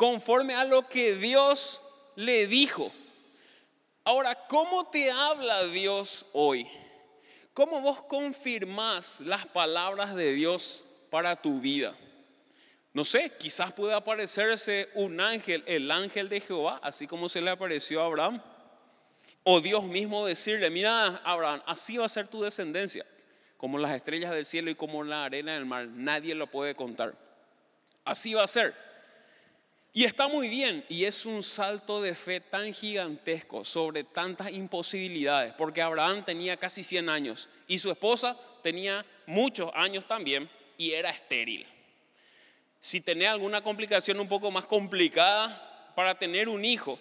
conforme 0.00 0.54
a 0.54 0.64
lo 0.64 0.88
que 0.88 1.14
Dios 1.14 1.82
le 2.16 2.46
dijo. 2.46 2.90
Ahora, 4.02 4.46
¿cómo 4.48 4.86
te 4.86 5.10
habla 5.10 5.64
Dios 5.64 6.24
hoy? 6.32 6.66
¿Cómo 7.52 7.82
vos 7.82 8.02
confirmás 8.04 9.20
las 9.20 9.44
palabras 9.44 10.14
de 10.14 10.32
Dios 10.32 10.86
para 11.10 11.36
tu 11.36 11.60
vida? 11.60 11.94
No 12.94 13.04
sé, 13.04 13.30
quizás 13.38 13.74
pueda 13.74 13.96
aparecerse 13.96 14.88
un 14.94 15.20
ángel, 15.20 15.62
el 15.66 15.90
ángel 15.90 16.30
de 16.30 16.40
Jehová, 16.40 16.80
así 16.82 17.06
como 17.06 17.28
se 17.28 17.42
le 17.42 17.50
apareció 17.50 18.00
a 18.00 18.06
Abraham. 18.06 18.42
O 19.42 19.60
Dios 19.60 19.84
mismo 19.84 20.26
decirle, 20.26 20.70
mira 20.70 21.16
Abraham, 21.24 21.62
así 21.66 21.96
va 21.96 22.06
a 22.06 22.08
ser 22.08 22.28
tu 22.28 22.42
descendencia, 22.42 23.04
como 23.56 23.78
las 23.78 23.92
estrellas 23.92 24.32
del 24.32 24.44
cielo 24.44 24.70
y 24.70 24.74
como 24.74 25.02
la 25.02 25.24
arena 25.24 25.54
del 25.54 25.66
mar, 25.66 25.86
nadie 25.88 26.34
lo 26.34 26.46
puede 26.46 26.74
contar. 26.74 27.14
Así 28.04 28.34
va 28.34 28.44
a 28.44 28.46
ser. 28.46 28.74
Y 29.92 30.04
está 30.04 30.28
muy 30.28 30.48
bien, 30.48 30.84
y 30.88 31.04
es 31.04 31.26
un 31.26 31.42
salto 31.42 32.00
de 32.00 32.14
fe 32.14 32.40
tan 32.40 32.72
gigantesco 32.72 33.64
sobre 33.64 34.04
tantas 34.04 34.52
imposibilidades, 34.52 35.52
porque 35.54 35.82
Abraham 35.82 36.24
tenía 36.24 36.56
casi 36.56 36.84
100 36.84 37.08
años 37.08 37.48
y 37.66 37.78
su 37.78 37.90
esposa 37.90 38.36
tenía 38.62 39.04
muchos 39.26 39.70
años 39.74 40.06
también 40.06 40.48
y 40.78 40.92
era 40.92 41.10
estéril. 41.10 41.66
si 42.82 43.02
tenés 43.02 43.28
alguna 43.28 43.62
complicación 43.62 44.18
un 44.20 44.28
poco 44.28 44.50
más 44.50 44.64
complicada 44.64 45.92
para 45.94 46.14
tener 46.18 46.48
un 46.48 46.64
hijo 46.64 46.98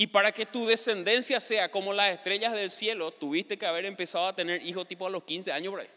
y 0.00 0.06
para 0.06 0.30
que 0.30 0.46
tu 0.46 0.64
descendencia 0.64 1.40
sea 1.40 1.72
como 1.72 1.92
las 1.92 2.14
estrellas 2.14 2.52
del 2.52 2.70
cielo, 2.70 3.10
tuviste 3.10 3.58
que 3.58 3.66
haber 3.66 3.84
empezado 3.84 4.28
a 4.28 4.32
tener 4.32 4.64
hijos 4.64 4.86
tipo 4.86 5.04
a 5.04 5.10
los 5.10 5.24
15 5.24 5.50
años 5.50 5.72
por. 5.72 5.90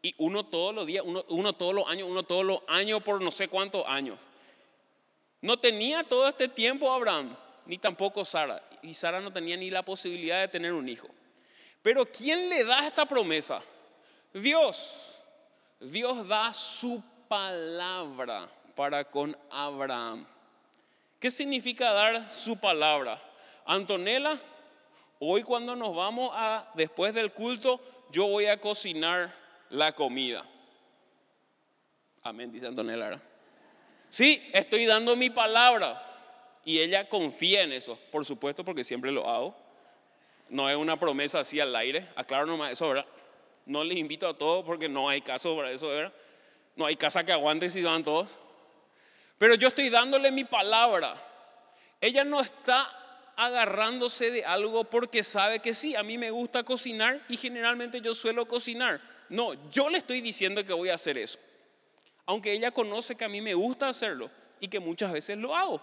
Y 0.00 0.14
uno 0.16 0.46
todos 0.46 0.74
los 0.74 0.86
días, 0.86 1.04
uno, 1.06 1.22
uno 1.28 1.52
todos 1.52 1.74
los 1.74 1.86
años, 1.86 2.08
uno 2.08 2.22
todos 2.22 2.46
los 2.46 2.62
años 2.66 3.02
por 3.02 3.20
no 3.20 3.30
sé 3.30 3.48
cuántos 3.48 3.84
años. 3.86 4.18
No 5.42 5.58
tenía 5.58 6.02
todo 6.02 6.26
este 6.30 6.48
tiempo 6.48 6.90
Abraham, 6.90 7.36
ni 7.66 7.76
tampoco 7.76 8.24
Sara. 8.24 8.66
Y 8.80 8.94
Sara 8.94 9.20
no 9.20 9.30
tenía 9.30 9.58
ni 9.58 9.68
la 9.68 9.82
posibilidad 9.82 10.40
de 10.40 10.48
tener 10.48 10.72
un 10.72 10.88
hijo. 10.88 11.08
Pero 11.82 12.06
¿quién 12.06 12.48
le 12.48 12.64
da 12.64 12.86
esta 12.86 13.04
promesa? 13.04 13.62
Dios. 14.32 15.18
Dios 15.78 16.26
da 16.26 16.54
su 16.54 17.02
palabra 17.28 18.50
para 18.74 19.04
con 19.04 19.36
Abraham. 19.50 20.26
¿Qué 21.20 21.30
significa 21.30 21.92
dar 21.92 22.30
su 22.30 22.56
palabra? 22.56 23.22
Antonella, 23.66 24.40
hoy 25.18 25.42
cuando 25.42 25.76
nos 25.76 25.94
vamos 25.94 26.30
a, 26.32 26.70
después 26.74 27.12
del 27.12 27.30
culto, 27.30 27.78
yo 28.10 28.26
voy 28.26 28.46
a 28.46 28.58
cocinar 28.58 29.34
la 29.68 29.92
comida. 29.92 30.46
Amén, 32.22 32.50
dice 32.50 32.66
Antonella. 32.66 33.20
Sí, 34.08 34.42
estoy 34.54 34.86
dando 34.86 35.14
mi 35.14 35.28
palabra. 35.28 36.06
Y 36.64 36.78
ella 36.80 37.06
confía 37.06 37.62
en 37.62 37.72
eso, 37.72 37.98
por 38.10 38.24
supuesto, 38.24 38.64
porque 38.64 38.82
siempre 38.82 39.12
lo 39.12 39.28
hago. 39.28 39.54
No 40.48 40.70
es 40.70 40.76
una 40.76 40.98
promesa 40.98 41.40
así 41.40 41.60
al 41.60 41.76
aire. 41.76 42.08
Aclaro 42.16 42.46
nomás 42.46 42.72
eso, 42.72 42.88
¿verdad? 42.88 43.06
No 43.66 43.84
les 43.84 43.98
invito 43.98 44.26
a 44.26 44.36
todos 44.36 44.64
porque 44.64 44.88
no 44.88 45.08
hay 45.08 45.20
caso 45.20 45.54
para 45.54 45.70
eso, 45.70 45.88
¿verdad? 45.88 46.12
No 46.76 46.86
hay 46.86 46.96
casa 46.96 47.24
que 47.24 47.32
aguante 47.32 47.68
si 47.68 47.82
van 47.82 48.04
todos. 48.04 48.26
Pero 49.40 49.56
yo 49.56 49.66
estoy 49.66 49.90
dándole 49.90 50.30
mi 50.30 50.44
palabra. 50.44 51.20
Ella 52.00 52.22
no 52.22 52.40
está 52.40 52.88
agarrándose 53.34 54.30
de 54.30 54.44
algo 54.44 54.84
porque 54.84 55.24
sabe 55.24 55.58
que 55.58 55.74
sí, 55.74 55.96
a 55.96 56.04
mí 56.04 56.16
me 56.16 56.30
gusta 56.30 56.62
cocinar 56.62 57.20
y 57.28 57.36
generalmente 57.36 58.00
yo 58.00 58.14
suelo 58.14 58.46
cocinar. 58.46 59.00
No, 59.28 59.70
yo 59.70 59.90
le 59.90 59.98
estoy 59.98 60.20
diciendo 60.20 60.64
que 60.64 60.72
voy 60.72 60.90
a 60.90 60.94
hacer 60.94 61.18
eso 61.18 61.40
aunque 62.30 62.52
ella 62.52 62.70
conoce 62.70 63.16
que 63.16 63.24
a 63.24 63.28
mí 63.28 63.40
me 63.40 63.54
gusta 63.54 63.88
hacerlo 63.88 64.30
y 64.60 64.68
que 64.68 64.78
muchas 64.78 65.10
veces 65.10 65.36
lo 65.36 65.56
hago. 65.56 65.80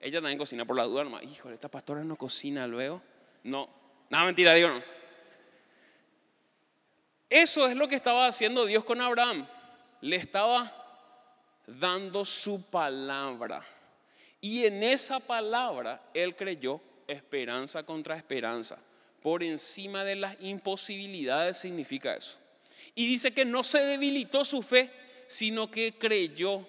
Ella 0.00 0.22
también 0.22 0.38
cocina 0.38 0.64
por 0.64 0.74
la 0.74 0.84
duda, 0.84 1.04
nomás, 1.04 1.22
híjole, 1.22 1.54
esta 1.54 1.68
pastora 1.68 2.02
no 2.02 2.16
cocina 2.16 2.66
luego. 2.66 3.02
No, 3.44 3.68
nada 4.08 4.24
mentira, 4.24 4.54
digo 4.54 4.70
no. 4.70 4.82
Eso 7.28 7.66
es 7.66 7.76
lo 7.76 7.88
que 7.88 7.94
estaba 7.94 8.26
haciendo 8.26 8.64
Dios 8.64 8.84
con 8.84 9.02
Abraham. 9.02 9.46
Le 10.00 10.16
estaba 10.16 10.77
dando 11.68 12.24
su 12.24 12.62
palabra. 12.62 13.64
Y 14.40 14.64
en 14.64 14.82
esa 14.82 15.20
palabra 15.20 16.10
él 16.14 16.34
creyó 16.34 16.80
esperanza 17.06 17.82
contra 17.82 18.16
esperanza. 18.16 18.78
Por 19.22 19.42
encima 19.42 20.04
de 20.04 20.16
las 20.16 20.36
imposibilidades 20.40 21.58
significa 21.58 22.16
eso. 22.16 22.38
Y 22.94 23.06
dice 23.06 23.32
que 23.32 23.44
no 23.44 23.62
se 23.62 23.80
debilitó 23.80 24.44
su 24.44 24.62
fe, 24.62 24.90
sino 25.26 25.70
que 25.70 25.94
creyó. 25.98 26.66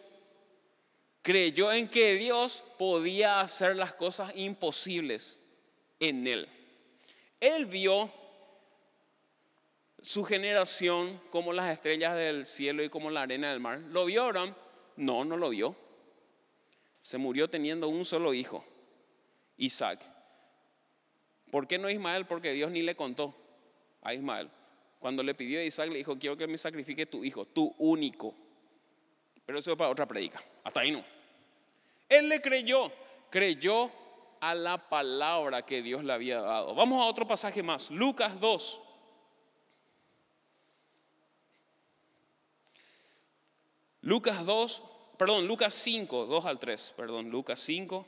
Creyó 1.22 1.72
en 1.72 1.88
que 1.88 2.16
Dios 2.16 2.64
podía 2.78 3.42
hacer 3.42 3.76
las 3.76 3.94
cosas 3.94 4.32
imposibles 4.36 5.40
en 6.00 6.26
él. 6.28 6.48
Él 7.40 7.66
vio 7.66 8.12
su 10.02 10.24
generación 10.24 11.22
como 11.30 11.54
las 11.54 11.72
estrellas 11.72 12.16
del 12.16 12.46
cielo 12.46 12.84
y 12.84 12.90
como 12.90 13.12
la 13.12 13.24
arena 13.24 13.52
del 13.52 13.60
mar. 13.60 13.80
¿Lo 13.90 14.06
vio 14.06 14.24
Abraham? 14.24 14.56
No, 15.00 15.24
no 15.24 15.38
lo 15.38 15.50
vio. 15.50 15.76
Se 17.00 17.18
murió 17.18 17.50
teniendo 17.50 17.88
un 17.88 18.04
solo 18.04 18.34
hijo, 18.34 18.66
Isaac. 19.56 19.98
¿Por 21.50 21.68
qué 21.68 21.78
no 21.78 21.90
Ismael? 21.90 22.28
Porque 22.28 22.52
Dios 22.52 22.70
ni 22.70 22.82
le 22.82 22.96
contó 22.96 23.34
a 24.02 24.14
Ismael. 24.14 24.50
Cuando 25.00 25.24
le 25.24 25.34
pidió 25.34 25.62
a 25.62 25.64
Isaac, 25.64 25.90
le 25.90 26.00
dijo, 26.00 26.20
quiero 26.20 26.36
que 26.36 26.48
me 26.48 26.58
sacrifique 26.58 27.06
tu 27.06 27.24
hijo, 27.24 27.46
tu 27.46 27.74
único. 27.78 28.36
Pero 29.46 29.60
eso 29.60 29.72
es 29.72 29.78
para 29.78 29.90
otra 29.90 30.06
predica. 30.06 30.44
Hasta 30.66 30.82
ahí 30.82 30.92
no. 30.92 31.02
Él 32.10 32.28
le 32.28 32.42
creyó, 32.42 32.92
creyó 33.30 33.90
a 34.42 34.54
la 34.54 34.90
palabra 34.90 35.66
que 35.66 35.82
Dios 35.82 36.04
le 36.04 36.12
había 36.12 36.42
dado. 36.42 36.76
Vamos 36.76 37.02
a 37.02 37.06
otro 37.06 37.26
pasaje 37.26 37.64
más, 37.64 37.90
Lucas 37.90 38.38
2. 38.38 38.82
Lucas 44.02 44.46
2, 44.46 44.82
perdón, 45.18 45.48
Lucas 45.48 45.74
5, 45.74 46.26
2 46.26 46.46
al 46.46 46.60
3, 46.60 46.94
perdón, 46.96 47.30
Lucas 47.30 47.60
5, 47.60 48.06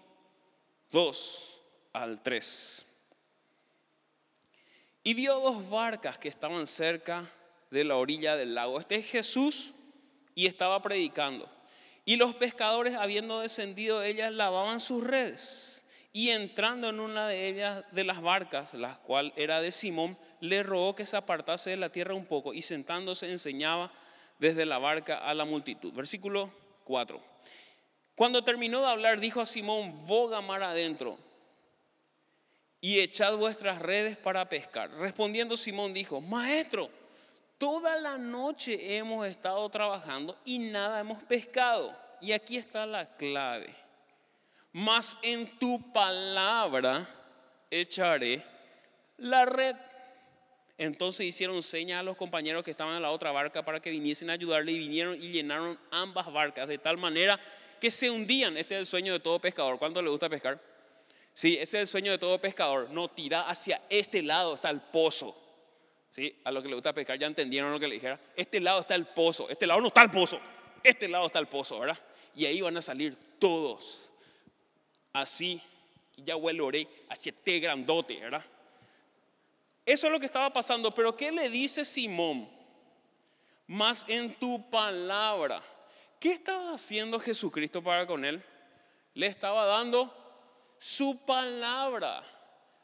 2 0.92 1.62
al 1.94 2.24
3. 2.24 2.86
Y 5.04 5.14
vio 5.16 5.40
dos 5.40 5.70
barcas 5.70 6.18
que 6.18 6.30
estaban 6.30 6.68
cerca 6.68 7.30
de 7.72 7.84
la 7.84 7.96
orilla 7.96 8.36
del 8.36 8.54
lago. 8.54 8.80
Este 8.80 8.96
es 8.96 9.08
Jesús 9.08 9.74
y 10.36 10.46
estaba 10.46 10.82
predicando. 10.82 11.50
Y 12.06 12.18
los 12.18 12.36
pescadores, 12.36 12.96
habiendo 12.96 13.40
descendido 13.40 14.00
de 14.00 14.10
ellas, 14.10 14.32
lavaban 14.32 14.80
sus 14.80 15.04
redes. 15.04 15.84
Y 16.14 16.30
entrando 16.30 16.90
en 16.90 17.00
una 17.00 17.28
de 17.28 17.48
ellas, 17.48 17.84
de 17.92 18.04
las 18.04 18.22
barcas, 18.22 18.74
la 18.74 18.96
cual 18.98 19.34
era 19.36 19.62
de 19.62 19.72
Simón, 19.72 20.18
le 20.40 20.64
rogó 20.64 20.96
que 20.96 21.06
se 21.06 21.18
apartase 21.18 21.72
de 21.72 21.78
la 21.78 21.90
tierra 21.90 22.14
un 22.14 22.26
poco 22.26 22.54
y 22.54 22.62
sentándose 22.62 23.32
enseñaba 23.32 23.92
desde 24.42 24.66
la 24.66 24.78
barca 24.78 25.20
a 25.20 25.34
la 25.34 25.46
multitud. 25.46 25.94
Versículo 25.94 26.52
4. 26.84 27.22
Cuando 28.16 28.44
terminó 28.44 28.82
de 28.82 28.88
hablar, 28.88 29.22
dijo 29.22 29.40
a 29.40 29.46
Simón, 29.46 30.06
boga 30.06 30.42
mar 30.42 30.62
adentro 30.64 31.18
y 32.82 33.00
echad 33.00 33.38
vuestras 33.38 33.80
redes 33.80 34.18
para 34.18 34.50
pescar. 34.50 34.92
Respondiendo 34.92 35.56
Simón 35.56 35.94
dijo, 35.94 36.20
maestro, 36.20 36.90
Toda 37.62 37.96
la 37.98 38.18
noche 38.18 38.98
hemos 38.98 39.28
estado 39.28 39.70
trabajando 39.70 40.36
y 40.44 40.58
nada 40.58 41.00
hemos 41.00 41.22
pescado. 41.22 41.96
Y 42.20 42.32
aquí 42.32 42.58
está 42.58 42.88
la 42.88 43.06
clave. 43.18 43.76
Mas 44.72 45.16
en 45.22 45.60
tu 45.60 45.94
palabra 45.94 47.08
echaré 47.70 48.44
la 49.18 49.46
red. 49.46 49.76
Entonces 50.82 51.28
hicieron 51.28 51.62
señas 51.62 52.00
a 52.00 52.04
los 52.04 52.18
compañeros 52.18 52.64
que 52.64 52.72
estaban 52.72 52.96
en 52.96 53.04
la 53.04 53.12
otra 53.12 53.32
barca 53.32 53.64
para 53.64 53.80
que 53.80 53.92
viniesen 53.92 54.32
a 54.32 54.34
ayudarle 54.34 54.72
y 54.72 54.80
vinieron 54.80 55.14
y 55.22 55.32
llenaron 55.32 55.78
ambas 55.92 56.34
barcas 56.34 56.68
de 56.68 56.80
tal 56.80 56.98
manera 56.98 57.40
que 57.80 57.92
se 57.92 58.10
hundían. 58.10 58.58
Este 58.58 58.74
es 58.74 58.80
el 58.80 58.88
sueño 58.88 59.14
de 59.14 59.20
todo 59.20 59.38
pescador. 59.38 59.78
¿Cuánto 59.78 60.02
le 60.02 60.10
gusta 60.10 60.28
pescar? 60.28 60.60
Sí, 61.36 61.54
ese 61.54 61.78
es 61.78 61.82
el 61.84 61.88
sueño 61.88 62.12
de 62.12 62.18
todo 62.18 62.42
pescador. 62.42 62.90
No, 62.90 63.10
tira 63.10 63.48
hacia 63.48 63.80
este 63.92 64.24
lado 64.24 64.56
está 64.56 64.72
el 64.72 64.82
pozo. 64.82 65.38
¿sí? 66.10 66.36
A 66.46 66.52
los 66.52 66.64
que 66.64 66.70
les 66.70 66.78
gusta 66.78 66.94
pescar 66.94 67.20
ya 67.20 67.28
entendieron 67.28 67.72
lo 67.72 67.80
que 67.80 67.88
le 67.88 67.94
dijera. 67.94 68.20
Este 68.36 68.60
lado 68.60 68.82
está 68.82 68.96
el 68.96 69.06
pozo, 69.06 69.52
este 69.52 69.68
lado 69.68 69.82
no 69.82 69.90
está 69.90 70.02
el 70.02 70.10
pozo, 70.10 70.40
este 70.84 71.08
lado 71.08 71.28
está 71.28 71.38
el 71.38 71.48
pozo, 71.48 71.80
¿verdad? 71.80 72.00
Y 72.36 72.48
ahí 72.48 72.60
van 72.60 72.76
a 72.76 72.82
salir 72.82 73.16
todos. 73.38 74.10
Así, 75.14 75.62
ya 76.18 76.36
oré 76.36 76.88
hacia 77.08 77.30
este 77.30 77.60
grandote, 77.60 78.20
¿verdad? 78.20 78.44
Eso 79.92 80.08
es 80.08 80.14
lo 80.14 80.22
que 80.22 80.28
estaba 80.28 80.54
pasando, 80.54 80.96
pero 80.96 81.18
¿qué 81.18 81.34
le 81.34 81.50
dice 81.50 81.84
Simón? 81.84 82.50
Más 83.68 84.06
en 84.08 84.34
tu 84.36 84.70
palabra. 84.70 85.62
¿Qué 86.18 86.32
estaba 86.32 86.76
haciendo 86.76 87.20
Jesucristo 87.20 87.84
para 87.84 88.08
con 88.08 88.24
él? 88.24 88.42
Le 89.14 89.28
estaba 89.28 89.66
dando 89.66 90.16
su 90.80 91.26
palabra. 91.26 92.24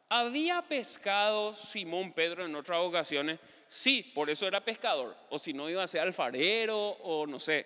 ¿Había 0.10 0.62
pescado 0.64 1.54
Simón 1.54 2.12
Pedro 2.12 2.46
en 2.46 2.54
otras 2.54 2.80
ocasiones? 2.80 3.40
Sí, 3.70 4.12
por 4.14 4.30
eso 4.30 4.46
era 4.46 4.60
pescador. 4.60 5.16
O 5.30 5.40
si 5.40 5.54
no 5.54 5.70
iba 5.70 5.82
a 5.82 5.88
ser 5.88 6.02
alfarero 6.02 6.78
o 6.78 7.26
no 7.26 7.40
sé. 7.40 7.66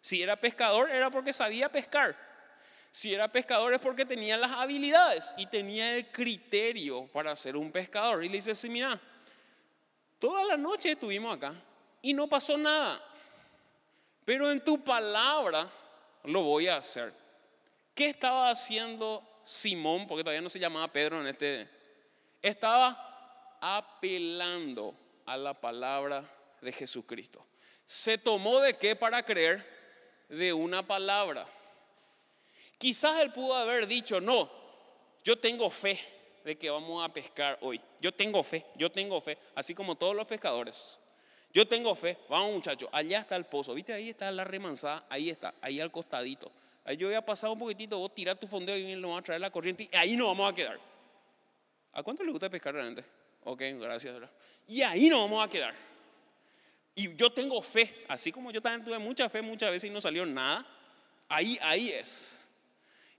Si 0.00 0.24
era 0.24 0.34
pescador 0.34 0.90
era 0.90 1.08
porque 1.08 1.32
sabía 1.32 1.68
pescar. 1.68 2.29
Si 2.90 3.14
era 3.14 3.28
pescador 3.28 3.72
es 3.72 3.80
porque 3.80 4.04
tenía 4.04 4.36
las 4.36 4.50
habilidades 4.50 5.34
y 5.36 5.46
tenía 5.46 5.96
el 5.96 6.10
criterio 6.10 7.06
para 7.08 7.36
ser 7.36 7.56
un 7.56 7.70
pescador. 7.70 8.24
Y 8.24 8.28
le 8.28 8.40
dice, 8.40 8.68
mira, 8.68 9.00
toda 10.18 10.44
la 10.44 10.56
noche 10.56 10.92
estuvimos 10.92 11.36
acá 11.36 11.54
y 12.02 12.12
no 12.12 12.28
pasó 12.28 12.58
nada. 12.58 13.02
Pero 14.24 14.50
en 14.50 14.60
tu 14.64 14.82
palabra 14.82 15.70
lo 16.24 16.42
voy 16.42 16.68
a 16.68 16.78
hacer. 16.78 17.12
¿Qué 17.94 18.08
estaba 18.08 18.50
haciendo 18.50 19.24
Simón, 19.44 20.06
porque 20.06 20.22
todavía 20.22 20.42
no 20.42 20.50
se 20.50 20.60
llamaba 20.60 20.92
Pedro 20.92 21.20
en 21.20 21.26
este, 21.26 21.68
estaba 22.40 23.58
apelando 23.60 24.94
a 25.26 25.36
la 25.36 25.54
palabra 25.54 26.24
de 26.60 26.72
Jesucristo. 26.72 27.44
¿Se 27.84 28.16
tomó 28.16 28.60
de 28.60 28.76
qué 28.76 28.94
para 28.94 29.24
creer? 29.24 29.66
De 30.28 30.52
una 30.52 30.86
palabra. 30.86 31.46
Quizás 32.80 33.20
él 33.20 33.30
pudo 33.30 33.54
haber 33.54 33.86
dicho, 33.86 34.22
no, 34.22 34.50
yo 35.22 35.38
tengo 35.38 35.68
fe 35.68 36.00
de 36.42 36.56
que 36.56 36.70
vamos 36.70 37.04
a 37.04 37.12
pescar 37.12 37.58
hoy. 37.60 37.78
Yo 38.00 38.10
tengo 38.10 38.42
fe, 38.42 38.64
yo 38.74 38.90
tengo 38.90 39.20
fe, 39.20 39.36
así 39.54 39.74
como 39.74 39.96
todos 39.96 40.16
los 40.16 40.26
pescadores. 40.26 40.98
Yo 41.52 41.68
tengo 41.68 41.94
fe. 41.94 42.16
Vamos 42.30 42.54
muchachos, 42.54 42.88
allá 42.90 43.18
está 43.20 43.36
el 43.36 43.44
pozo. 43.44 43.74
¿Viste? 43.74 43.92
Ahí 43.92 44.08
está 44.08 44.30
la 44.32 44.44
remanzada. 44.44 45.04
Ahí 45.10 45.28
está, 45.28 45.52
ahí 45.60 45.78
al 45.78 45.92
costadito. 45.92 46.50
Ahí 46.86 46.96
yo 46.96 47.08
voy 47.08 47.16
a 47.16 47.20
pasar 47.20 47.50
un 47.50 47.58
poquitito, 47.58 47.98
vos 47.98 48.14
tirar 48.14 48.38
tu 48.38 48.46
fondeo 48.46 48.78
y 48.78 48.96
nos 48.96 49.10
va 49.10 49.18
a 49.18 49.22
traer 49.22 49.42
la 49.42 49.50
corriente 49.50 49.86
y 49.92 49.94
ahí 49.94 50.16
nos 50.16 50.28
vamos 50.28 50.50
a 50.50 50.56
quedar. 50.56 50.80
¿A 51.92 52.02
cuánto 52.02 52.24
le 52.24 52.30
gusta 52.30 52.48
pescar 52.48 52.72
realmente? 52.72 53.04
Ok, 53.44 53.60
gracias. 53.78 54.16
Y 54.68 54.80
ahí 54.80 55.10
nos 55.10 55.20
vamos 55.20 55.46
a 55.46 55.50
quedar. 55.50 55.74
Y 56.94 57.14
yo 57.14 57.30
tengo 57.30 57.60
fe, 57.60 58.04
así 58.08 58.32
como 58.32 58.50
yo 58.50 58.62
también 58.62 58.82
tuve 58.82 58.98
mucha 58.98 59.28
fe 59.28 59.42
muchas 59.42 59.70
veces 59.70 59.90
y 59.90 59.92
no 59.92 60.00
salió 60.00 60.24
nada. 60.24 60.66
Ahí, 61.28 61.58
ahí 61.60 61.90
es. 61.90 62.39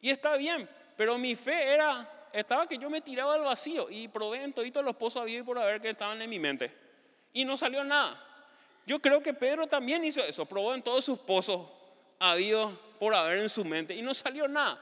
Y 0.01 0.09
está 0.09 0.35
bien, 0.35 0.67
pero 0.97 1.17
mi 1.17 1.35
fe 1.35 1.73
era, 1.73 2.27
estaba 2.33 2.65
que 2.65 2.77
yo 2.77 2.89
me 2.89 3.01
tiraba 3.01 3.35
al 3.35 3.41
vacío 3.41 3.87
y 3.89 4.07
probé 4.07 4.43
en 4.43 4.53
todos 4.53 4.83
los 4.83 4.95
pozos 4.95 5.21
había 5.21 5.39
y 5.39 5.43
por 5.43 5.57
haber 5.59 5.79
que 5.79 5.91
estaban 5.91 6.21
en 6.21 6.29
mi 6.29 6.39
mente. 6.39 6.71
Y 7.33 7.45
no 7.45 7.55
salió 7.55 7.83
nada. 7.83 8.27
Yo 8.85 8.99
creo 8.99 9.21
que 9.21 9.33
Pedro 9.33 9.67
también 9.67 10.03
hizo 10.03 10.23
eso, 10.23 10.45
probó 10.45 10.73
en 10.73 10.81
todos 10.81 11.05
sus 11.05 11.19
pozos 11.19 11.67
habido 12.19 12.77
por 12.99 13.15
haber 13.15 13.39
en 13.39 13.49
su 13.49 13.63
mente 13.63 13.95
y 13.95 14.01
no 14.01 14.13
salió 14.13 14.47
nada. 14.47 14.79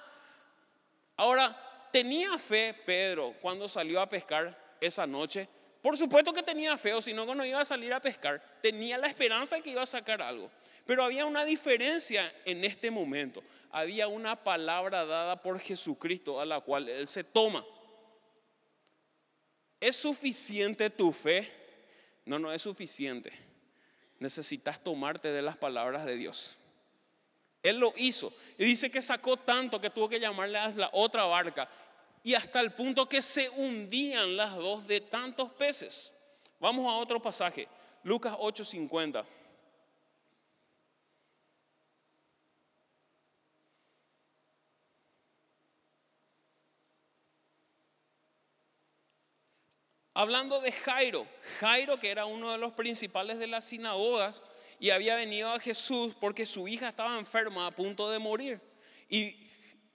Ahora, 1.16 1.56
¿tenía 1.92 2.38
fe 2.38 2.74
Pedro 2.86 3.34
cuando 3.42 3.68
salió 3.68 4.02
a 4.02 4.10
pescar 4.10 4.58
esa 4.80 5.06
noche? 5.06 5.48
Por 5.82 5.98
supuesto 5.98 6.34
que 6.34 6.44
tenía 6.44 6.78
fe, 6.78 6.94
o 6.94 7.02
si 7.02 7.14
no, 7.14 7.26
no 7.34 7.46
iba 7.46 7.62
a 7.62 7.66
salir 7.66 7.94
a 7.94 8.02
pescar. 8.02 8.42
Tenía 8.62 8.98
la 8.98 9.08
esperanza 9.08 9.56
de 9.56 9.62
que 9.62 9.70
iba 9.70 9.82
a 9.82 9.86
sacar 9.86 10.22
algo. 10.22 10.52
Pero 10.86 11.04
había 11.04 11.26
una 11.26 11.46
diferencia 11.46 12.34
en 12.44 12.66
este 12.66 12.92
momento. 12.92 13.42
Había 13.72 14.08
una 14.08 14.36
palabra 14.36 15.06
dada 15.06 15.42
por 15.42 15.60
Jesucristo 15.60 16.42
a 16.42 16.46
la 16.46 16.60
cual 16.60 16.90
Él 16.90 17.08
se 17.08 17.24
toma. 17.24 17.66
¿Es 19.80 19.96
suficiente 19.96 20.90
tu 20.90 21.14
fe? 21.14 21.50
No, 22.26 22.40
no 22.40 22.52
es 22.52 22.62
suficiente. 22.62 23.32
Necesitas 24.20 24.84
tomarte 24.84 25.32
de 25.32 25.42
las 25.42 25.56
palabras 25.56 26.06
de 26.06 26.18
Dios. 26.18 26.58
Él 27.64 27.80
lo 27.80 27.94
hizo. 27.96 28.34
Y 28.58 28.66
dice 28.66 28.92
que 28.92 29.02
sacó 29.02 29.38
tanto 29.38 29.80
que 29.80 29.90
tuvo 29.90 30.10
que 30.10 30.20
llamarle 30.20 30.58
a 30.58 30.70
la 30.70 30.90
otra 30.92 31.24
barca 31.24 31.70
y 32.24 32.34
hasta 32.34 32.60
el 32.60 32.72
punto 32.72 33.08
que 33.08 33.22
se 33.22 33.50
hundían 33.50 34.36
las 34.36 34.56
dos 34.56 34.86
de 34.88 35.02
tantos 35.02 35.52
peces. 35.54 36.12
Vamos 36.60 36.86
a 36.88 36.98
otro 36.98 37.22
pasaje, 37.22 37.68
Lucas 38.04 38.36
8:50. 38.38 39.26
Hablando 50.14 50.60
de 50.60 50.74
Jairo, 50.74 51.26
Jairo 51.62 51.98
que 51.98 52.12
era 52.12 52.26
uno 52.26 52.52
de 52.52 52.58
los 52.58 52.74
principales 52.74 53.40
de 53.40 53.48
las 53.48 53.64
sinagogas 53.64 54.42
y 54.78 54.90
había 54.90 55.16
venido 55.16 55.50
a 55.50 55.60
Jesús 55.62 56.14
porque 56.20 56.46
su 56.46 56.68
hija 56.68 56.90
estaba 56.90 57.18
enferma 57.18 57.68
a 57.68 57.72
punto 57.72 58.10
de 58.10 58.20
morir. 58.20 58.60
Y 59.08 59.50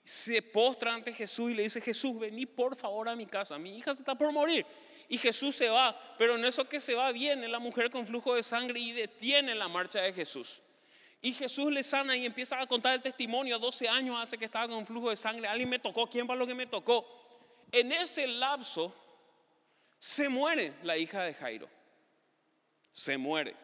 se 0.05 0.39
postra 0.43 0.93
ante 0.93 1.11
Jesús 1.11 1.51
y 1.51 1.55
le 1.55 1.63
dice, 1.63 1.81
Jesús, 1.81 2.17
vení 2.19 2.45
por 2.45 2.75
favor 2.75 3.09
a 3.09 3.15
mi 3.15 3.25
casa, 3.25 3.57
mi 3.57 3.75
hija 3.75 3.95
se 3.95 4.03
está 4.03 4.15
por 4.15 4.31
morir. 4.31 4.63
Y 5.09 5.17
Jesús 5.17 5.55
se 5.55 5.67
va, 5.67 5.99
pero 6.17 6.35
en 6.35 6.45
eso 6.45 6.69
que 6.69 6.79
se 6.79 6.93
va 6.93 7.11
viene 7.11 7.47
la 7.47 7.59
mujer 7.59 7.89
con 7.89 8.05
flujo 8.05 8.35
de 8.35 8.43
sangre 8.43 8.79
y 8.79 8.91
detiene 8.91 9.55
la 9.55 9.67
marcha 9.67 10.01
de 10.01 10.13
Jesús. 10.13 10.61
Y 11.21 11.33
Jesús 11.33 11.71
le 11.71 11.81
sana 11.81 12.15
y 12.15 12.25
empieza 12.25 12.59
a 12.59 12.67
contar 12.67 12.93
el 12.93 13.01
testimonio. 13.01 13.57
12 13.57 13.89
años 13.89 14.17
hace 14.21 14.37
que 14.37 14.45
estaba 14.45 14.67
con 14.67 14.85
flujo 14.85 15.09
de 15.09 15.15
sangre. 15.15 15.47
Alguien 15.47 15.69
me 15.69 15.79
tocó. 15.79 16.07
¿Quién 16.07 16.29
va 16.29 16.35
lo 16.35 16.45
que 16.45 16.53
me 16.53 16.67
tocó? 16.67 17.03
En 17.71 17.91
ese 17.91 18.27
lapso 18.27 18.93
se 19.97 20.29
muere 20.29 20.73
la 20.83 20.97
hija 20.97 21.23
de 21.23 21.33
Jairo. 21.33 21.67
Se 22.91 23.17
muere. 23.17 23.55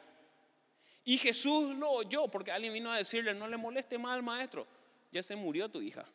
Y 1.03 1.19
Jesús 1.19 1.75
lo 1.75 1.91
oyó 1.91 2.27
porque 2.27 2.51
alguien 2.51 2.73
vino 2.73 2.91
a 2.91 2.97
decirle, 2.97 3.35
no 3.35 3.47
le 3.47 3.57
moleste 3.57 3.97
más 3.99 4.15
al 4.15 4.23
maestro. 4.23 4.65
Ya 5.11 5.21
se 5.21 5.35
murió 5.35 5.69
tu 5.69 5.81
hija 5.81 6.05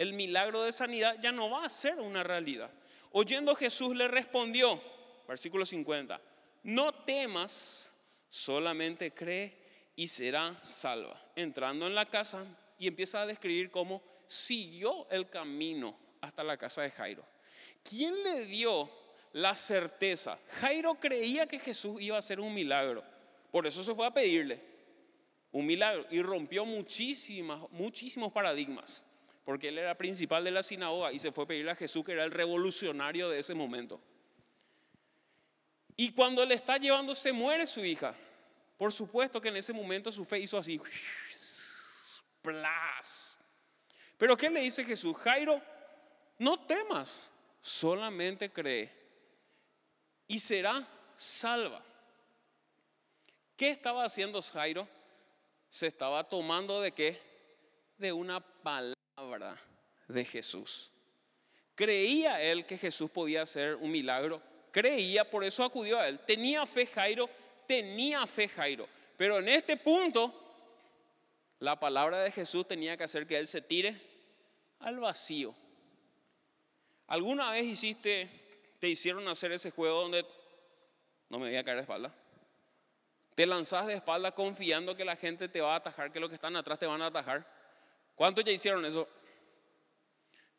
el 0.00 0.14
milagro 0.14 0.62
de 0.62 0.72
sanidad 0.72 1.18
ya 1.20 1.30
no 1.30 1.50
va 1.50 1.66
a 1.66 1.68
ser 1.68 2.00
una 2.00 2.22
realidad. 2.22 2.70
Oyendo 3.12 3.54
Jesús 3.54 3.94
le 3.94 4.08
respondió, 4.08 4.80
versículo 5.28 5.66
50, 5.66 6.18
no 6.62 6.94
temas, 7.04 7.92
solamente 8.30 9.12
cree 9.12 9.92
y 9.94 10.08
será 10.08 10.58
salva. 10.62 11.22
Entrando 11.36 11.86
en 11.86 11.94
la 11.94 12.06
casa 12.06 12.46
y 12.78 12.88
empieza 12.88 13.20
a 13.20 13.26
describir 13.26 13.70
cómo 13.70 14.02
siguió 14.26 15.06
el 15.10 15.28
camino 15.28 15.94
hasta 16.22 16.42
la 16.44 16.56
casa 16.56 16.80
de 16.80 16.92
Jairo. 16.92 17.22
¿Quién 17.82 18.24
le 18.24 18.46
dio 18.46 18.90
la 19.34 19.54
certeza? 19.54 20.38
Jairo 20.62 20.94
creía 20.94 21.46
que 21.46 21.58
Jesús 21.58 22.00
iba 22.00 22.16
a 22.16 22.20
hacer 22.20 22.40
un 22.40 22.54
milagro, 22.54 23.04
por 23.50 23.66
eso 23.66 23.84
se 23.84 23.94
fue 23.94 24.06
a 24.06 24.14
pedirle 24.14 24.62
un 25.52 25.66
milagro 25.66 26.06
y 26.10 26.22
rompió 26.22 26.64
muchísimas, 26.64 27.70
muchísimos 27.70 28.32
paradigmas 28.32 29.02
porque 29.44 29.68
él 29.68 29.78
era 29.78 29.96
principal 29.96 30.44
de 30.44 30.50
la 30.50 30.62
sinagoga 30.62 31.12
y 31.12 31.18
se 31.18 31.32
fue 31.32 31.44
a 31.44 31.46
pedirle 31.48 31.70
a 31.70 31.76
Jesús, 31.76 32.04
que 32.04 32.12
era 32.12 32.24
el 32.24 32.30
revolucionario 32.30 33.28
de 33.28 33.38
ese 33.38 33.54
momento. 33.54 34.00
Y 35.96 36.12
cuando 36.12 36.44
le 36.44 36.54
está 36.54 36.78
llevando, 36.78 37.14
se 37.14 37.32
muere 37.32 37.66
su 37.66 37.84
hija. 37.84 38.14
Por 38.76 38.92
supuesto 38.92 39.40
que 39.40 39.48
en 39.48 39.56
ese 39.56 39.72
momento 39.72 40.10
su 40.10 40.24
fe 40.24 40.38
hizo 40.38 40.56
así. 40.56 40.80
Plas. 42.42 43.38
Pero 44.16 44.36
¿qué 44.36 44.50
le 44.50 44.60
dice 44.60 44.84
Jesús? 44.84 45.16
Jairo, 45.18 45.60
no 46.38 46.64
temas, 46.66 47.30
solamente 47.60 48.50
cree 48.50 48.90
y 50.26 50.38
será 50.38 50.86
salva. 51.16 51.82
¿Qué 53.56 53.70
estaba 53.70 54.04
haciendo 54.04 54.40
Jairo? 54.40 54.88
Se 55.68 55.86
estaba 55.86 56.24
tomando 56.24 56.80
de 56.80 56.92
qué? 56.92 57.20
De 57.98 58.12
una 58.12 58.40
palabra 58.40 58.99
verdad 59.28 59.56
de 60.08 60.24
Jesús. 60.24 60.90
Creía 61.74 62.42
él 62.42 62.66
que 62.66 62.76
Jesús 62.76 63.10
podía 63.10 63.42
hacer 63.42 63.76
un 63.76 63.90
milagro, 63.90 64.42
creía, 64.70 65.28
por 65.28 65.44
eso 65.44 65.64
acudió 65.64 65.98
a 65.98 66.08
él. 66.08 66.18
Tenía 66.20 66.66
fe 66.66 66.86
Jairo, 66.86 67.28
tenía 67.66 68.26
fe 68.26 68.48
Jairo. 68.48 68.86
Pero 69.16 69.38
en 69.38 69.48
este 69.48 69.76
punto, 69.76 70.34
la 71.58 71.78
palabra 71.78 72.20
de 72.22 72.30
Jesús 72.30 72.66
tenía 72.66 72.96
que 72.96 73.04
hacer 73.04 73.26
que 73.26 73.38
él 73.38 73.46
se 73.46 73.62
tire 73.62 74.00
al 74.80 74.98
vacío. 74.98 75.54
¿Alguna 77.06 77.50
vez 77.50 77.64
hiciste, 77.64 78.30
te 78.78 78.88
hicieron 78.88 79.26
hacer 79.28 79.52
ese 79.52 79.70
juego 79.70 80.02
donde 80.02 80.24
no 81.28 81.38
me 81.38 81.48
voy 81.48 81.56
a 81.56 81.64
caer 81.64 81.76
de 81.76 81.82
espalda? 81.82 82.14
Te 83.34 83.46
lanzas 83.46 83.86
de 83.86 83.94
espalda 83.94 84.32
confiando 84.32 84.96
que 84.96 85.04
la 85.04 85.16
gente 85.16 85.48
te 85.48 85.60
va 85.60 85.74
a 85.74 85.76
atajar, 85.76 86.12
que 86.12 86.20
los 86.20 86.28
que 86.28 86.34
están 86.34 86.56
atrás 86.56 86.78
te 86.78 86.86
van 86.86 87.02
a 87.02 87.06
atajar. 87.06 87.46
¿Cuántos 88.20 88.44
ya 88.44 88.52
hicieron 88.52 88.84
eso? 88.84 89.08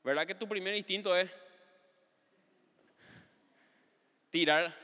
¿Verdad 0.04 0.26
que 0.26 0.34
tu 0.34 0.47
primer 0.47 0.74
instinto 0.74 1.15
es 1.15 1.30
tirar? 4.32 4.76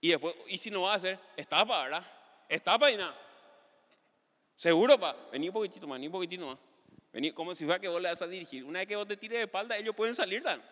Y 0.00 0.08
después, 0.08 0.34
¿y 0.46 0.56
si 0.56 0.70
no 0.70 0.80
va 0.80 0.94
a 0.94 0.96
hacer? 0.96 1.18
Estapa, 1.36 1.82
¿verdad? 1.82 2.06
Estapa 2.48 2.90
y 2.90 2.96
nada. 2.96 3.14
Seguro, 4.54 4.98
pa. 4.98 5.14
Vení 5.30 5.48
un 5.48 5.52
poquitito 5.52 5.86
más, 5.86 5.96
vení 5.96 6.06
un 6.06 6.12
poquitito 6.12 6.46
más. 6.46 6.58
Vení 7.12 7.30
como 7.32 7.54
si 7.54 7.66
fuera 7.66 7.78
que 7.78 7.88
vos 7.88 8.00
le 8.00 8.08
vas 8.08 8.22
a 8.22 8.26
dirigir. 8.26 8.64
Una 8.64 8.78
vez 8.78 8.88
que 8.88 8.96
vos 8.96 9.06
te 9.06 9.18
tires 9.18 9.36
de 9.36 9.44
espalda, 9.44 9.76
ellos 9.76 9.94
pueden 9.94 10.14
salir, 10.14 10.42
Dan. 10.42 10.62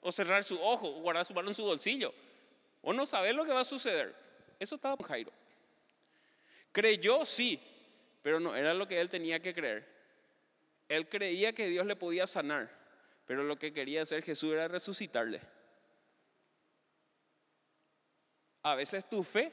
O 0.00 0.10
cerrar 0.10 0.42
su 0.42 0.60
ojo, 0.60 0.88
o 0.88 1.00
guardar 1.00 1.24
su 1.24 1.32
mano 1.32 1.46
en 1.46 1.54
su 1.54 1.62
bolsillo. 1.62 2.12
O 2.80 2.92
no 2.92 3.06
saber 3.06 3.36
lo 3.36 3.44
que 3.44 3.52
va 3.52 3.60
a 3.60 3.64
suceder. 3.64 4.12
Eso 4.58 4.74
estaba 4.74 4.96
con 4.96 5.06
Jairo. 5.06 5.30
Creyó, 6.72 7.24
sí, 7.24 7.60
pero 8.20 8.40
no 8.40 8.56
era 8.56 8.74
lo 8.74 8.88
que 8.88 9.00
él 9.00 9.08
tenía 9.08 9.38
que 9.38 9.54
creer. 9.54 9.91
Él 10.92 11.08
creía 11.08 11.54
que 11.54 11.68
Dios 11.68 11.86
le 11.86 11.96
podía 11.96 12.26
sanar, 12.26 12.70
pero 13.26 13.44
lo 13.44 13.56
que 13.56 13.72
quería 13.72 14.02
hacer 14.02 14.22
Jesús 14.22 14.52
era 14.52 14.68
resucitarle. 14.68 15.40
A 18.62 18.74
veces 18.74 19.08
tu 19.08 19.22
fe 19.22 19.50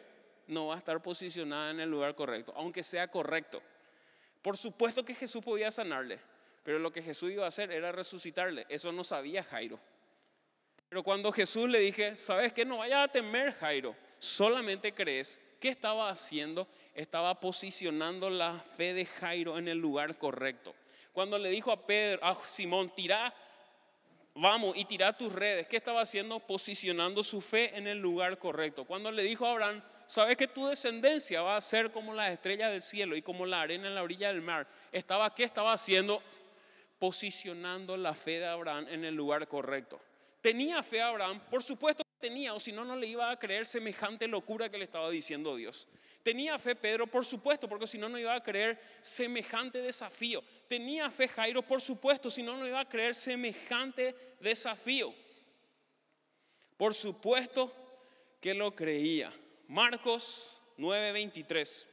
no 0.47 0.67
va 0.67 0.75
a 0.75 0.79
estar 0.79 1.01
posicionada 1.01 1.71
en 1.71 1.79
el 1.79 1.89
lugar 1.89 2.13
correcto, 2.13 2.51
aunque 2.57 2.83
sea 2.83 3.07
correcto. 3.07 3.61
Por 4.41 4.57
supuesto 4.57 5.05
que 5.05 5.15
Jesús 5.15 5.41
podía 5.41 5.71
sanarle, 5.71 6.19
pero 6.63 6.77
lo 6.77 6.91
que 6.91 7.01
Jesús 7.01 7.31
iba 7.31 7.45
a 7.45 7.47
hacer 7.47 7.71
era 7.71 7.93
resucitarle. 7.93 8.65
Eso 8.67 8.91
no 8.91 9.05
sabía 9.05 9.41
Jairo. 9.41 9.79
Pero 10.89 11.03
cuando 11.03 11.31
Jesús 11.31 11.69
le 11.69 11.79
dije, 11.79 12.17
¿sabes 12.17 12.51
qué? 12.51 12.65
No 12.65 12.79
vayas 12.79 13.07
a 13.07 13.11
temer, 13.11 13.53
Jairo. 13.53 13.95
Solamente 14.19 14.93
crees. 14.93 15.39
¿Qué 15.61 15.69
estaba 15.69 16.09
haciendo? 16.09 16.67
Estaba 16.93 17.39
posicionando 17.39 18.29
la 18.29 18.59
fe 18.75 18.93
de 18.93 19.05
Jairo 19.05 19.57
en 19.57 19.69
el 19.69 19.77
lugar 19.77 20.17
correcto. 20.17 20.75
Cuando 21.19 21.37
le 21.37 21.49
dijo 21.49 21.69
a 21.73 21.85
Pedro, 21.85 22.25
a 22.25 22.39
Simón, 22.47 22.93
tira, 22.95 23.33
vamos 24.35 24.77
y 24.77 24.85
tira 24.85 25.11
tus 25.11 25.33
redes, 25.33 25.67
¿qué 25.67 25.75
estaba 25.75 25.99
haciendo? 25.99 26.39
Posicionando 26.39 27.25
su 27.25 27.41
fe 27.41 27.77
en 27.77 27.87
el 27.87 27.97
lugar 27.97 28.37
correcto. 28.37 28.85
Cuando 28.85 29.11
le 29.11 29.23
dijo 29.23 29.45
a 29.45 29.51
Abraham, 29.51 29.83
sabes 30.07 30.37
que 30.37 30.47
tu 30.47 30.67
descendencia 30.67 31.41
va 31.41 31.57
a 31.57 31.59
ser 31.59 31.91
como 31.91 32.13
las 32.13 32.31
estrellas 32.31 32.71
del 32.71 32.81
cielo 32.81 33.17
y 33.17 33.21
como 33.21 33.45
la 33.45 33.59
arena 33.59 33.89
en 33.89 33.95
la 33.95 34.03
orilla 34.03 34.29
del 34.29 34.41
mar. 34.41 34.65
Estaba, 34.93 35.35
¿qué 35.35 35.43
estaba 35.43 35.73
haciendo? 35.73 36.23
Posicionando 36.99 37.97
la 37.97 38.13
fe 38.13 38.39
de 38.39 38.47
Abraham 38.47 38.87
en 38.87 39.03
el 39.03 39.13
lugar 39.13 39.45
correcto. 39.49 39.99
¿Tenía 40.39 40.81
fe 40.83 41.01
Abraham? 41.01 41.41
Por 41.49 41.61
supuesto 41.61 42.01
tenía, 42.19 42.53
o 42.53 42.59
si 42.59 42.71
no, 42.71 42.85
no 42.85 42.95
le 42.95 43.07
iba 43.07 43.31
a 43.31 43.39
creer 43.39 43.65
semejante 43.65 44.27
locura 44.27 44.69
que 44.69 44.77
le 44.77 44.85
estaba 44.85 45.09
diciendo 45.09 45.55
Dios. 45.55 45.87
Tenía 46.23 46.59
fe 46.59 46.75
Pedro, 46.75 47.07
por 47.07 47.25
supuesto, 47.25 47.67
porque 47.67 47.87
si 47.87 47.97
no, 47.97 48.09
no 48.09 48.19
iba 48.19 48.35
a 48.35 48.43
creer 48.43 48.79
semejante 49.01 49.79
desafío. 49.79 50.43
Tenía 50.67 51.09
fe 51.09 51.27
Jairo, 51.27 51.61
por 51.61 51.81
supuesto, 51.81 52.29
si 52.29 52.43
no, 52.43 52.57
no 52.57 52.67
iba 52.67 52.81
a 52.81 52.87
creer 52.87 53.15
semejante 53.15 54.15
desafío. 54.39 55.13
Por 56.77 56.93
supuesto 56.93 57.73
que 58.39 58.53
lo 58.53 58.75
creía. 58.75 59.31
Marcos 59.67 60.59
9:23. 60.77 61.88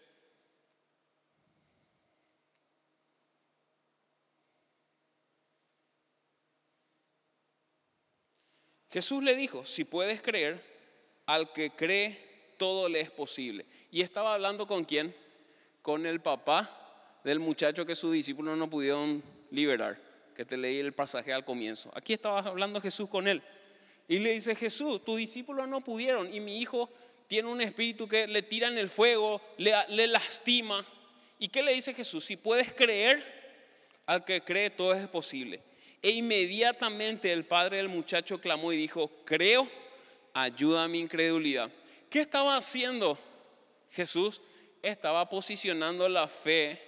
Jesús 8.97 9.23
le 9.23 9.37
dijo, 9.37 9.63
si 9.67 9.85
puedes 9.85 10.23
creer, 10.23 10.59
al 11.27 11.53
que 11.53 11.69
cree, 11.69 12.19
todo 12.57 12.89
le 12.89 13.03
es 13.03 13.11
posible. 13.11 13.67
Y 13.91 14.01
estaba 14.01 14.33
hablando 14.33 14.67
con 14.67 14.87
quién? 14.87 15.15
Con 15.83 16.07
el 16.07 16.23
papá 16.23 17.19
del 17.23 17.39
muchacho 17.39 17.85
que 17.85 17.95
sus 17.95 18.15
discípulos 18.15 18.57
no 18.57 18.71
pudieron 18.71 19.23
liberar, 19.51 19.99
que 20.35 20.47
te 20.47 20.57
leí 20.57 20.79
el 20.79 20.95
pasaje 20.95 21.31
al 21.31 21.45
comienzo. 21.45 21.93
Aquí 21.95 22.15
estaba 22.15 22.39
hablando 22.39 22.81
Jesús 22.81 23.07
con 23.11 23.29
él. 23.29 23.43
Y 24.09 24.19
le 24.19 24.33
dice, 24.33 24.55
Jesús, 24.55 25.05
tus 25.05 25.19
discípulos 25.19 25.69
no 25.69 25.83
pudieron 25.83 26.35
y 26.35 26.41
mi 26.41 26.59
hijo 26.59 26.89
tiene 27.27 27.51
un 27.51 27.61
espíritu 27.61 28.09
que 28.09 28.27
le 28.27 28.41
tira 28.41 28.69
en 28.69 28.79
el 28.79 28.89
fuego, 28.89 29.43
le, 29.59 29.75
le 29.89 30.07
lastima. 30.07 30.87
¿Y 31.39 31.49
qué 31.49 31.63
le 31.63 31.75
dice 31.75 31.93
Jesús? 31.93 32.25
Si 32.25 32.39
puedes 32.39 32.73
creer, 32.73 33.23
al 34.07 34.25
que 34.25 34.41
cree 34.41 34.71
todo 34.71 34.95
es 34.95 35.07
posible. 35.07 35.61
E 36.07 36.11
inmediatamente 36.11 37.33
el 37.33 37.47
padre 37.47 37.79
del 37.79 37.89
muchacho 37.89 38.41
clamó 38.41 38.73
y 38.73 38.77
dijo, 38.77 39.11
creo, 39.25 39.69
ayuda 40.35 40.85
a 40.85 40.89
mi 40.89 41.01
incredulidad. 41.01 41.69
¿Qué 42.09 42.21
estaba 42.21 42.57
haciendo 42.57 43.19
Jesús? 43.91 44.41
Estaba 44.83 45.29
posicionando 45.29 46.09
la 46.09 46.29
fe 46.29 46.81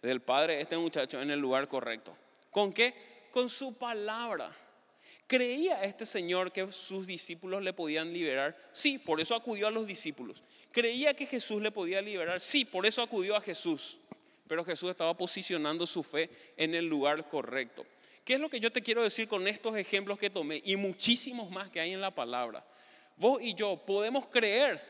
del 0.00 0.22
padre 0.22 0.54
de 0.56 0.62
este 0.62 0.78
muchacho 0.78 1.20
en 1.20 1.30
el 1.30 1.40
lugar 1.40 1.68
correcto. 1.68 2.16
¿Con 2.50 2.72
qué? 2.72 2.94
Con 3.30 3.50
su 3.50 3.74
palabra. 3.74 4.56
¿Creía 5.26 5.84
este 5.84 6.06
señor 6.06 6.50
que 6.50 6.72
sus 6.72 7.06
discípulos 7.06 7.62
le 7.62 7.74
podían 7.74 8.14
liberar? 8.14 8.56
Sí, 8.72 8.96
por 8.96 9.20
eso 9.20 9.34
acudió 9.34 9.66
a 9.66 9.70
los 9.70 9.86
discípulos. 9.86 10.42
¿Creía 10.72 11.12
que 11.12 11.26
Jesús 11.26 11.60
le 11.60 11.70
podía 11.70 12.00
liberar? 12.00 12.40
Sí, 12.40 12.64
por 12.64 12.86
eso 12.86 13.02
acudió 13.02 13.36
a 13.36 13.42
Jesús. 13.42 13.98
Pero 14.48 14.64
Jesús 14.64 14.90
estaba 14.90 15.14
posicionando 15.14 15.84
su 15.84 16.02
fe 16.02 16.30
en 16.56 16.74
el 16.74 16.86
lugar 16.86 17.28
correcto. 17.28 17.84
¿Qué 18.24 18.34
es 18.34 18.40
lo 18.40 18.48
que 18.48 18.58
yo 18.58 18.72
te 18.72 18.82
quiero 18.82 19.02
decir 19.02 19.28
con 19.28 19.46
estos 19.46 19.76
ejemplos 19.76 20.18
que 20.18 20.30
tomé 20.30 20.62
y 20.64 20.76
muchísimos 20.76 21.50
más 21.50 21.68
que 21.68 21.80
hay 21.80 21.92
en 21.92 22.00
la 22.00 22.10
palabra? 22.10 22.64
Vos 23.16 23.42
y 23.42 23.54
yo 23.54 23.76
podemos 23.76 24.26
creer, 24.26 24.82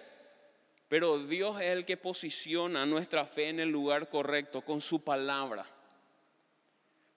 pero 0.87 1.19
Dios 1.19 1.61
es 1.61 1.67
el 1.67 1.85
que 1.85 1.97
posiciona 1.97 2.87
nuestra 2.87 3.27
fe 3.27 3.49
en 3.49 3.59
el 3.59 3.69
lugar 3.69 4.09
correcto 4.09 4.63
con 4.63 4.81
su 4.81 5.03
palabra. 5.03 5.67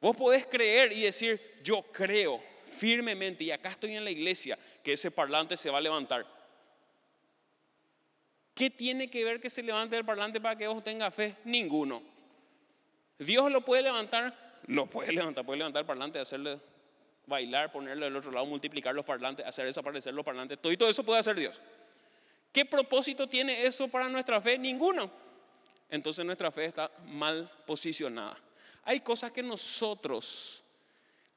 Vos 0.01 0.17
podés 0.17 0.47
creer 0.47 0.91
y 0.91 1.01
decir, 1.01 1.39
yo 1.63 1.83
creo 1.91 2.41
firmemente 2.65 3.43
y 3.43 3.51
acá 3.51 3.69
estoy 3.69 3.95
en 3.95 4.03
la 4.03 4.11
iglesia 4.11 4.57
que 4.83 4.93
ese 4.93 5.11
parlante 5.11 5.55
se 5.55 5.69
va 5.69 5.77
a 5.77 5.81
levantar. 5.81 6.25
¿Qué 8.55 8.71
tiene 8.71 9.07
que 9.07 9.23
ver 9.23 9.39
que 9.39 9.51
se 9.51 9.61
levante 9.61 9.95
el 9.95 10.03
parlante 10.03 10.41
para 10.41 10.55
que 10.55 10.67
vos 10.67 10.83
tengas 10.83 11.13
fe? 11.13 11.35
Ninguno. 11.43 12.01
Dios 13.19 13.51
lo 13.51 13.61
puede 13.61 13.83
levantar 13.83 14.46
lo 14.65 14.87
puede 14.87 15.11
levantar, 15.11 15.45
puede 15.45 15.59
levantar 15.59 15.81
el 15.81 15.85
parlante, 15.85 16.19
hacerle 16.19 16.59
bailar, 17.27 17.71
ponerle 17.71 18.05
del 18.05 18.15
otro 18.15 18.31
lado, 18.31 18.45
multiplicar 18.45 18.95
los 18.95 19.05
parlantes, 19.05 19.45
hacer 19.45 19.65
desaparecer 19.65 20.13
los 20.13 20.25
parlantes. 20.25 20.59
Todo 20.59 20.71
y 20.71 20.77
todo 20.77 20.89
eso 20.89 21.03
puede 21.03 21.19
hacer 21.19 21.35
Dios. 21.35 21.61
¿Qué 22.51 22.65
propósito 22.65 23.27
tiene 23.27 23.65
eso 23.65 23.87
para 23.87 24.09
nuestra 24.09 24.41
fe? 24.41 24.57
Ninguno. 24.57 25.11
Entonces 25.89 26.25
nuestra 26.25 26.51
fe 26.51 26.65
está 26.65 26.89
mal 27.05 27.51
posicionada. 27.65 28.37
Hay 28.83 29.01
cosas 29.01 29.31
que 29.31 29.43
nosotros 29.43 30.63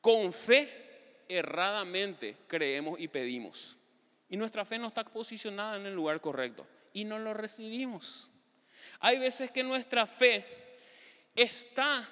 con 0.00 0.32
fe 0.32 1.24
erradamente 1.28 2.36
creemos 2.46 2.98
y 2.98 3.08
pedimos. 3.08 3.76
Y 4.28 4.36
nuestra 4.36 4.64
fe 4.64 4.78
no 4.78 4.88
está 4.88 5.04
posicionada 5.04 5.76
en 5.76 5.86
el 5.86 5.94
lugar 5.94 6.20
correcto. 6.20 6.66
Y 6.92 7.04
no 7.04 7.18
lo 7.18 7.34
recibimos. 7.34 8.30
Hay 9.00 9.18
veces 9.18 9.50
que 9.50 9.62
nuestra 9.62 10.06
fe 10.06 10.44
está 11.34 12.08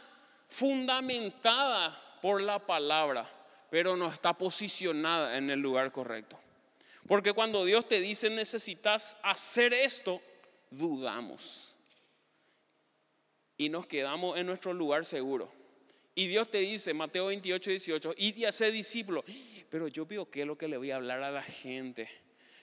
fundamentada 0.48 2.18
por 2.20 2.40
la 2.40 2.58
palabra, 2.58 3.28
pero 3.70 3.96
no 3.96 4.08
está 4.08 4.32
posicionada 4.32 5.36
en 5.36 5.50
el 5.50 5.60
lugar 5.60 5.92
correcto. 5.92 6.38
Porque 7.06 7.32
cuando 7.32 7.64
Dios 7.64 7.88
te 7.88 8.00
dice 8.00 8.28
necesitas 8.28 9.16
hacer 9.22 9.72
esto, 9.72 10.20
dudamos. 10.70 11.74
Y 13.56 13.68
nos 13.68 13.86
quedamos 13.86 14.38
en 14.38 14.46
nuestro 14.46 14.72
lugar 14.72 15.04
seguro. 15.04 15.50
Y 16.14 16.26
Dios 16.26 16.50
te 16.50 16.58
dice, 16.58 16.92
Mateo 16.94 17.26
28, 17.26 17.70
18, 17.70 18.14
y 18.16 18.44
a 18.44 18.52
ser 18.52 18.72
discípulo. 18.72 19.24
Pero 19.70 19.88
yo 19.88 20.04
veo 20.04 20.30
qué 20.30 20.40
es 20.40 20.46
lo 20.46 20.58
que 20.58 20.68
le 20.68 20.76
voy 20.76 20.90
a 20.90 20.96
hablar 20.96 21.22
a 21.22 21.30
la 21.30 21.42
gente. 21.42 22.08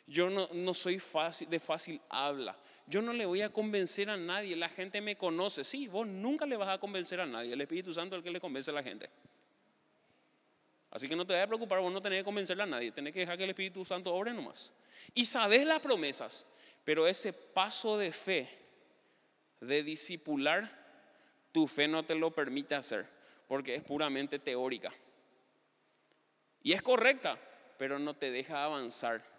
Yo 0.08 0.30
no, 0.30 0.50
no 0.54 0.74
soy 0.74 1.00
fácil, 1.00 1.50
de 1.50 1.60
fácil 1.60 2.00
habla. 2.10 2.58
Yo 2.88 3.02
no 3.02 3.14
le 3.14 3.26
voy 3.26 3.42
a 3.42 3.50
convencer 3.50 4.10
a 4.10 4.18
nadie. 4.18 4.56
La 4.56 4.70
gente 4.70 5.02
me 5.02 5.16
conoce. 5.16 5.64
Sí, 5.64 5.88
vos 5.88 6.08
nunca 6.08 6.46
le 6.46 6.58
vas 6.58 6.70
a 6.70 6.78
convencer 6.78 7.20
a 7.20 7.26
nadie. 7.26 7.54
El 7.54 7.62
Espíritu 7.62 7.94
Santo 7.94 8.16
es 8.16 8.20
el 8.20 8.24
que 8.24 8.32
le 8.32 8.40
convence 8.40 8.72
a 8.72 8.74
la 8.74 8.84
gente. 8.84 9.10
Así 10.92 11.10
que 11.10 11.16
no 11.16 11.26
te 11.26 11.34
vayas 11.34 11.46
a 11.46 11.48
preocupar, 11.48 11.80
vos 11.80 11.92
no 11.92 12.02
tenés 12.02 12.20
que 12.20 12.24
convencerle 12.24 12.64
a 12.64 12.68
nadie. 12.68 12.92
Tenés 12.92 13.14
que 13.14 13.20
dejar 13.20 13.38
que 13.38 13.44
el 13.44 13.50
Espíritu 13.50 13.84
Santo 13.84 14.14
obre 14.14 14.34
nomás. 14.34 14.72
Y 15.14 15.26
sabes 15.26 15.66
las 15.66 15.82
promesas. 15.82 16.46
Pero 16.84 17.08
ese 17.08 17.34
paso 17.34 17.98
de 17.98 18.12
fe, 18.12 18.50
de 19.60 19.84
discipular, 19.84 20.72
tu 21.52 21.68
fe 21.68 21.88
no 21.88 22.04
te 22.04 22.16
lo 22.16 22.32
permite 22.32 22.76
hacer. 22.76 23.08
Porque 23.48 23.76
es 23.76 23.84
puramente 23.84 24.40
teórica. 24.40 24.94
Y 26.62 26.74
es 26.74 26.82
correcta, 26.82 27.38
pero 27.78 28.00
no 28.00 28.16
te 28.16 28.32
deja 28.32 28.64
avanzar 28.64 29.36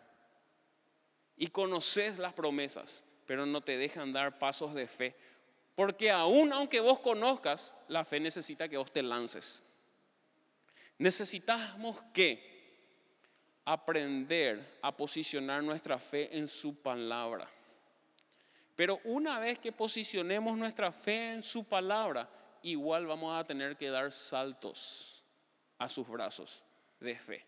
y 1.37 1.49
conoces 1.49 2.19
las 2.19 2.33
promesas, 2.33 3.05
pero 3.27 3.45
no 3.47 3.61
te 3.61 3.77
dejan 3.77 4.13
dar 4.13 4.39
pasos 4.39 4.75
de 4.75 4.87
fe. 4.87 5.15
Porque 5.75 6.11
aún 6.11 6.53
aunque 6.53 6.81
vos 6.81 7.01
conozcas, 7.01 7.73
la 7.89 8.05
fe 8.05 8.19
necesita 8.19 8.69
que 8.69 8.79
vos 8.79 8.93
te 8.93 9.03
lances. 9.03 9.63
Necesitamos 10.99 11.99
que 12.15 12.57
aprender 13.65 14.79
a 14.81 14.97
posicionar 14.97 15.63
nuestra 15.63 15.99
fe 15.99 16.35
en 16.37 16.49
su 16.49 16.81
palabra. 16.81 17.51
Pero 18.75 19.01
una 19.05 19.39
vez 19.39 19.59
que 19.59 19.73
posicionemos 19.73 20.57
nuestra 20.57 20.93
fe 20.93 21.33
en 21.33 21.43
su 21.43 21.65
palabra, 21.65 22.29
igual 22.63 23.07
vamos 23.07 23.39
a 23.39 23.45
tener 23.45 23.77
que 23.77 23.91
dar 23.91 24.13
saltos 24.13 25.23
a 25.79 25.89
sus 25.89 26.07
brazos 26.09 26.63
de 27.01 27.17
fe. 27.17 27.45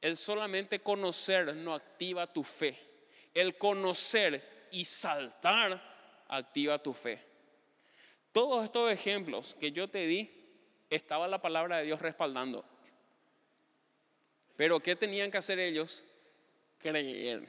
El 0.00 0.16
solamente 0.16 0.80
conocer 0.80 1.54
no 1.54 1.74
activa 1.74 2.32
tu 2.32 2.42
fe. 2.42 2.78
El 3.32 3.56
conocer 3.56 4.53
y 4.74 4.84
saltar 4.84 5.80
activa 6.28 6.82
tu 6.82 6.92
fe. 6.92 7.22
Todos 8.32 8.64
estos 8.64 8.90
ejemplos 8.90 9.56
que 9.60 9.70
yo 9.70 9.88
te 9.88 10.06
di, 10.06 10.30
estaba 10.90 11.28
la 11.28 11.40
palabra 11.40 11.78
de 11.78 11.84
Dios 11.84 12.02
respaldando. 12.02 12.64
Pero 14.56 14.80
¿qué 14.80 14.96
tenían 14.96 15.30
que 15.30 15.38
hacer 15.38 15.60
ellos? 15.60 16.02
Creer. 16.78 17.48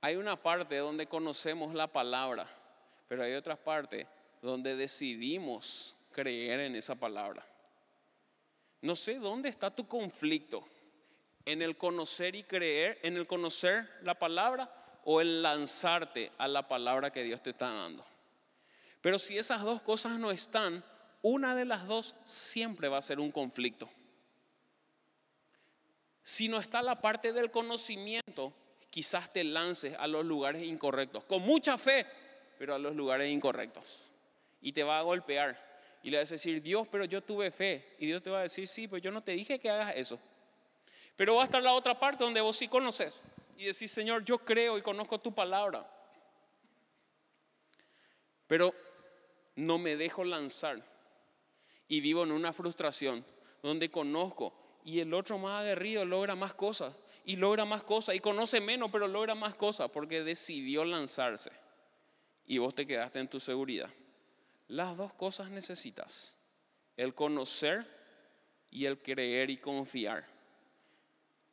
Hay 0.00 0.16
una 0.16 0.40
parte 0.40 0.76
donde 0.78 1.06
conocemos 1.06 1.72
la 1.72 1.86
palabra, 1.86 2.48
pero 3.06 3.22
hay 3.22 3.34
otra 3.34 3.54
parte 3.54 4.08
donde 4.40 4.74
decidimos 4.74 5.94
creer 6.10 6.60
en 6.60 6.74
esa 6.74 6.96
palabra. 6.96 7.46
No 8.80 8.96
sé 8.96 9.20
dónde 9.20 9.48
está 9.48 9.70
tu 9.70 9.86
conflicto. 9.86 10.66
En 11.44 11.62
el 11.62 11.76
conocer 11.76 12.34
y 12.34 12.42
creer, 12.42 12.98
en 13.02 13.16
el 13.16 13.26
conocer 13.26 13.88
la 14.02 14.16
palabra 14.16 14.81
o 15.04 15.20
en 15.20 15.42
lanzarte 15.42 16.32
a 16.38 16.48
la 16.48 16.68
palabra 16.68 17.12
que 17.12 17.22
Dios 17.22 17.42
te 17.42 17.50
está 17.50 17.70
dando. 17.70 18.04
Pero 19.00 19.18
si 19.18 19.36
esas 19.36 19.62
dos 19.62 19.82
cosas 19.82 20.18
no 20.18 20.30
están, 20.30 20.84
una 21.22 21.54
de 21.54 21.64
las 21.64 21.86
dos 21.86 22.16
siempre 22.24 22.88
va 22.88 22.98
a 22.98 23.02
ser 23.02 23.20
un 23.20 23.32
conflicto. 23.32 23.88
Si 26.22 26.48
no 26.48 26.58
está 26.58 26.82
la 26.82 27.00
parte 27.00 27.32
del 27.32 27.50
conocimiento, 27.50 28.52
quizás 28.90 29.32
te 29.32 29.42
lances 29.42 29.96
a 29.98 30.06
los 30.06 30.24
lugares 30.24 30.62
incorrectos, 30.62 31.24
con 31.24 31.42
mucha 31.42 31.78
fe, 31.78 32.06
pero 32.58 32.74
a 32.74 32.78
los 32.78 32.94
lugares 32.94 33.30
incorrectos. 33.30 34.08
Y 34.60 34.72
te 34.72 34.84
va 34.84 34.98
a 34.98 35.02
golpear 35.02 35.72
y 36.02 36.10
le 36.10 36.18
vas 36.18 36.30
a 36.30 36.34
decir, 36.34 36.62
Dios, 36.62 36.86
pero 36.88 37.04
yo 37.04 37.22
tuve 37.22 37.50
fe. 37.50 37.94
Y 37.98 38.06
Dios 38.06 38.22
te 38.22 38.30
va 38.30 38.40
a 38.40 38.42
decir, 38.42 38.66
sí, 38.66 38.88
pues 38.88 39.02
yo 39.02 39.10
no 39.10 39.22
te 39.22 39.32
dije 39.32 39.58
que 39.58 39.70
hagas 39.70 39.94
eso. 39.96 40.18
Pero 41.16 41.36
va 41.36 41.42
a 41.42 41.44
estar 41.44 41.62
la 41.62 41.72
otra 41.72 41.98
parte 41.98 42.24
donde 42.24 42.40
vos 42.40 42.56
sí 42.56 42.68
conoces. 42.68 43.18
Y 43.56 43.64
decís, 43.64 43.90
Señor, 43.90 44.24
yo 44.24 44.38
creo 44.38 44.78
y 44.78 44.82
conozco 44.82 45.20
tu 45.20 45.34
palabra. 45.34 45.88
Pero 48.46 48.74
no 49.56 49.78
me 49.78 49.96
dejo 49.96 50.24
lanzar. 50.24 50.82
Y 51.88 52.00
vivo 52.00 52.24
en 52.24 52.32
una 52.32 52.52
frustración 52.52 53.24
donde 53.62 53.90
conozco 53.90 54.54
y 54.84 55.00
el 55.00 55.14
otro 55.14 55.38
más 55.38 55.62
aguerrido 55.62 56.04
logra 56.04 56.34
más 56.34 56.54
cosas 56.54 56.94
y 57.24 57.36
logra 57.36 57.64
más 57.64 57.84
cosas 57.84 58.14
y 58.14 58.20
conoce 58.20 58.60
menos, 58.60 58.90
pero 58.90 59.06
logra 59.06 59.34
más 59.34 59.54
cosas 59.54 59.90
porque 59.90 60.22
decidió 60.22 60.84
lanzarse 60.84 61.52
y 62.46 62.58
vos 62.58 62.74
te 62.74 62.86
quedaste 62.86 63.20
en 63.20 63.28
tu 63.28 63.38
seguridad. 63.38 63.90
Las 64.68 64.96
dos 64.96 65.12
cosas 65.14 65.50
necesitas, 65.50 66.36
el 66.96 67.14
conocer 67.14 67.86
y 68.70 68.86
el 68.86 69.00
creer 69.00 69.50
y 69.50 69.58
confiar. 69.58 70.26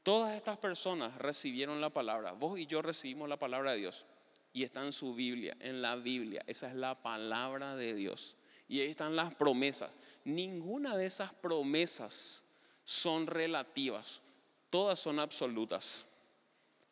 Todas 0.03 0.35
estas 0.35 0.57
personas 0.57 1.15
recibieron 1.17 1.81
la 1.81 1.89
palabra, 1.89 2.31
vos 2.31 2.59
y 2.59 2.65
yo 2.65 2.81
recibimos 2.81 3.27
la 3.27 3.37
palabra 3.37 3.71
de 3.71 3.79
Dios 3.79 4.05
y 4.53 4.63
está 4.63 4.83
en 4.83 4.93
su 4.93 5.13
Biblia, 5.13 5.55
en 5.59 5.81
la 5.81 5.95
Biblia, 5.95 6.43
esa 6.47 6.67
es 6.67 6.75
la 6.75 6.95
palabra 6.95 7.75
de 7.75 7.93
Dios. 7.93 8.35
Y 8.67 8.81
ahí 8.81 8.89
están 8.89 9.15
las 9.15 9.33
promesas. 9.33 9.97
Ninguna 10.23 10.95
de 10.95 11.05
esas 11.05 11.33
promesas 11.33 12.43
son 12.83 13.27
relativas, 13.27 14.21
todas 14.69 14.99
son 14.99 15.19
absolutas. 15.19 16.05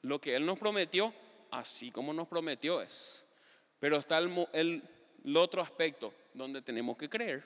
Lo 0.02 0.20
que 0.20 0.36
Él 0.36 0.46
nos 0.46 0.60
prometió, 0.60 1.14
así 1.52 1.92
como 1.92 2.14
nos 2.14 2.28
prometió 2.28 2.82
es. 2.82 3.26
Pero 3.80 3.98
está 3.98 4.18
el, 4.18 4.84
otro 5.36 5.62
aspecto 5.62 6.14
donde 6.34 6.62
tenemos 6.62 6.98
que 6.98 7.10
creer. 7.10 7.44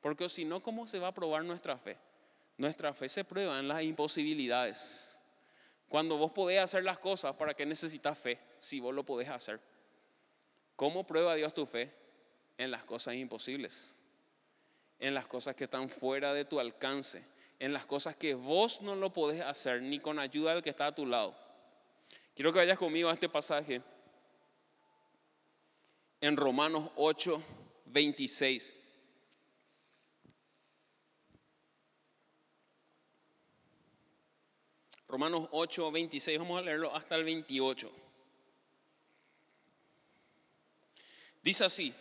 Porque 0.00 0.28
si 0.28 0.44
no, 0.44 0.62
¿cómo 0.62 0.86
se 0.86 0.98
va 0.98 1.08
a 1.08 1.14
probar 1.14 1.44
nuestra 1.44 1.76
fe? 1.76 1.96
Nuestra 2.56 2.92
fe 2.94 3.08
se 3.08 3.24
prueba 3.24 3.58
en 3.58 3.68
las 3.68 3.82
imposibilidades. 3.82 5.18
Cuando 5.88 6.16
vos 6.16 6.32
podés 6.32 6.60
hacer 6.60 6.84
las 6.84 6.98
cosas, 6.98 7.34
¿para 7.36 7.54
qué 7.54 7.66
necesitas 7.66 8.18
fe? 8.18 8.38
Si 8.58 8.80
vos 8.80 8.94
lo 8.94 9.04
podés 9.04 9.28
hacer. 9.28 9.60
¿Cómo 10.76 11.06
prueba 11.06 11.34
Dios 11.34 11.54
tu 11.54 11.66
fe? 11.66 11.92
En 12.58 12.70
las 12.70 12.84
cosas 12.84 13.14
imposibles. 13.14 13.94
En 14.98 15.14
las 15.14 15.26
cosas 15.26 15.54
que 15.54 15.64
están 15.64 15.88
fuera 15.88 16.32
de 16.32 16.44
tu 16.44 16.60
alcance. 16.60 17.24
En 17.58 17.72
las 17.72 17.86
cosas 17.86 18.16
que 18.16 18.34
vos 18.34 18.82
no 18.82 18.94
lo 18.96 19.12
podés 19.12 19.40
hacer 19.40 19.82
ni 19.82 20.00
con 20.00 20.18
ayuda 20.18 20.54
del 20.54 20.62
que 20.62 20.70
está 20.70 20.86
a 20.86 20.94
tu 20.94 21.06
lado. 21.06 21.36
Quiero 22.34 22.52
que 22.52 22.58
vayas 22.58 22.78
conmigo 22.78 23.08
a 23.08 23.12
este 23.12 23.28
pasaje 23.28 23.80
en 26.20 26.36
Romanos 26.36 26.90
8, 26.96 27.42
26. 27.86 28.72
Romanos 35.08 35.48
8, 35.52 35.90
26, 35.90 36.38
vamos 36.38 36.58
a 36.58 36.62
leerlo 36.62 36.94
hasta 36.94 37.14
el 37.14 37.24
28. 37.24 37.90
Dice 41.42 41.64
así, 41.64 41.92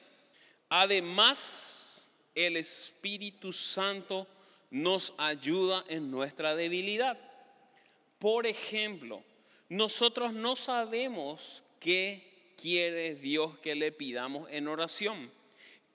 además 0.69 2.07
el 2.33 2.57
Espíritu 2.57 3.51
Santo 3.51 4.27
nos 4.71 5.13
ayuda 5.17 5.83
en 5.87 6.09
nuestra 6.09 6.55
debilidad. 6.55 7.19
Por 8.19 8.47
ejemplo, 8.47 9.21
nosotros 9.69 10.33
no 10.33 10.55
sabemos 10.55 11.63
qué 11.79 12.53
quiere 12.55 13.15
Dios 13.15 13.57
que 13.59 13.75
le 13.75 13.91
pidamos 13.91 14.49
en 14.49 14.67
oración. 14.67 15.29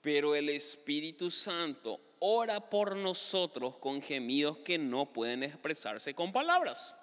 Pero 0.01 0.35
el 0.35 0.49
Espíritu 0.49 1.31
Santo 1.31 1.99
ora 2.19 2.69
por 2.69 2.95
nosotros 2.95 3.77
con 3.77 4.01
gemidos 4.01 4.59
que 4.59 4.77
no 4.77 5.11
pueden 5.11 5.43
expresarse 5.43 6.13
con 6.13 6.31
palabras. 6.31 6.95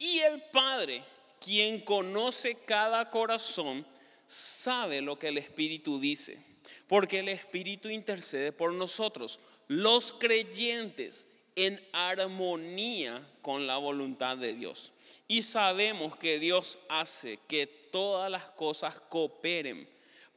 Y 0.00 0.18
el 0.20 0.40
Padre, 0.50 1.04
quien 1.38 1.80
conoce 1.80 2.56
cada 2.64 3.10
corazón, 3.10 3.86
sabe 4.26 5.02
lo 5.02 5.18
que 5.18 5.28
el 5.28 5.36
Espíritu 5.36 6.00
dice, 6.00 6.42
porque 6.88 7.18
el 7.18 7.28
Espíritu 7.28 7.90
intercede 7.90 8.50
por 8.50 8.72
nosotros, 8.72 9.38
los 9.68 10.14
creyentes, 10.14 11.28
en 11.54 11.80
armonía 11.92 13.26
con 13.42 13.66
la 13.66 13.76
voluntad 13.76 14.38
de 14.38 14.54
Dios. 14.54 14.92
Y 15.28 15.42
sabemos 15.42 16.16
que 16.16 16.38
Dios 16.38 16.78
hace 16.88 17.38
que 17.46 17.66
todas 17.66 18.30
las 18.30 18.44
cosas 18.44 18.98
cooperen 19.08 19.86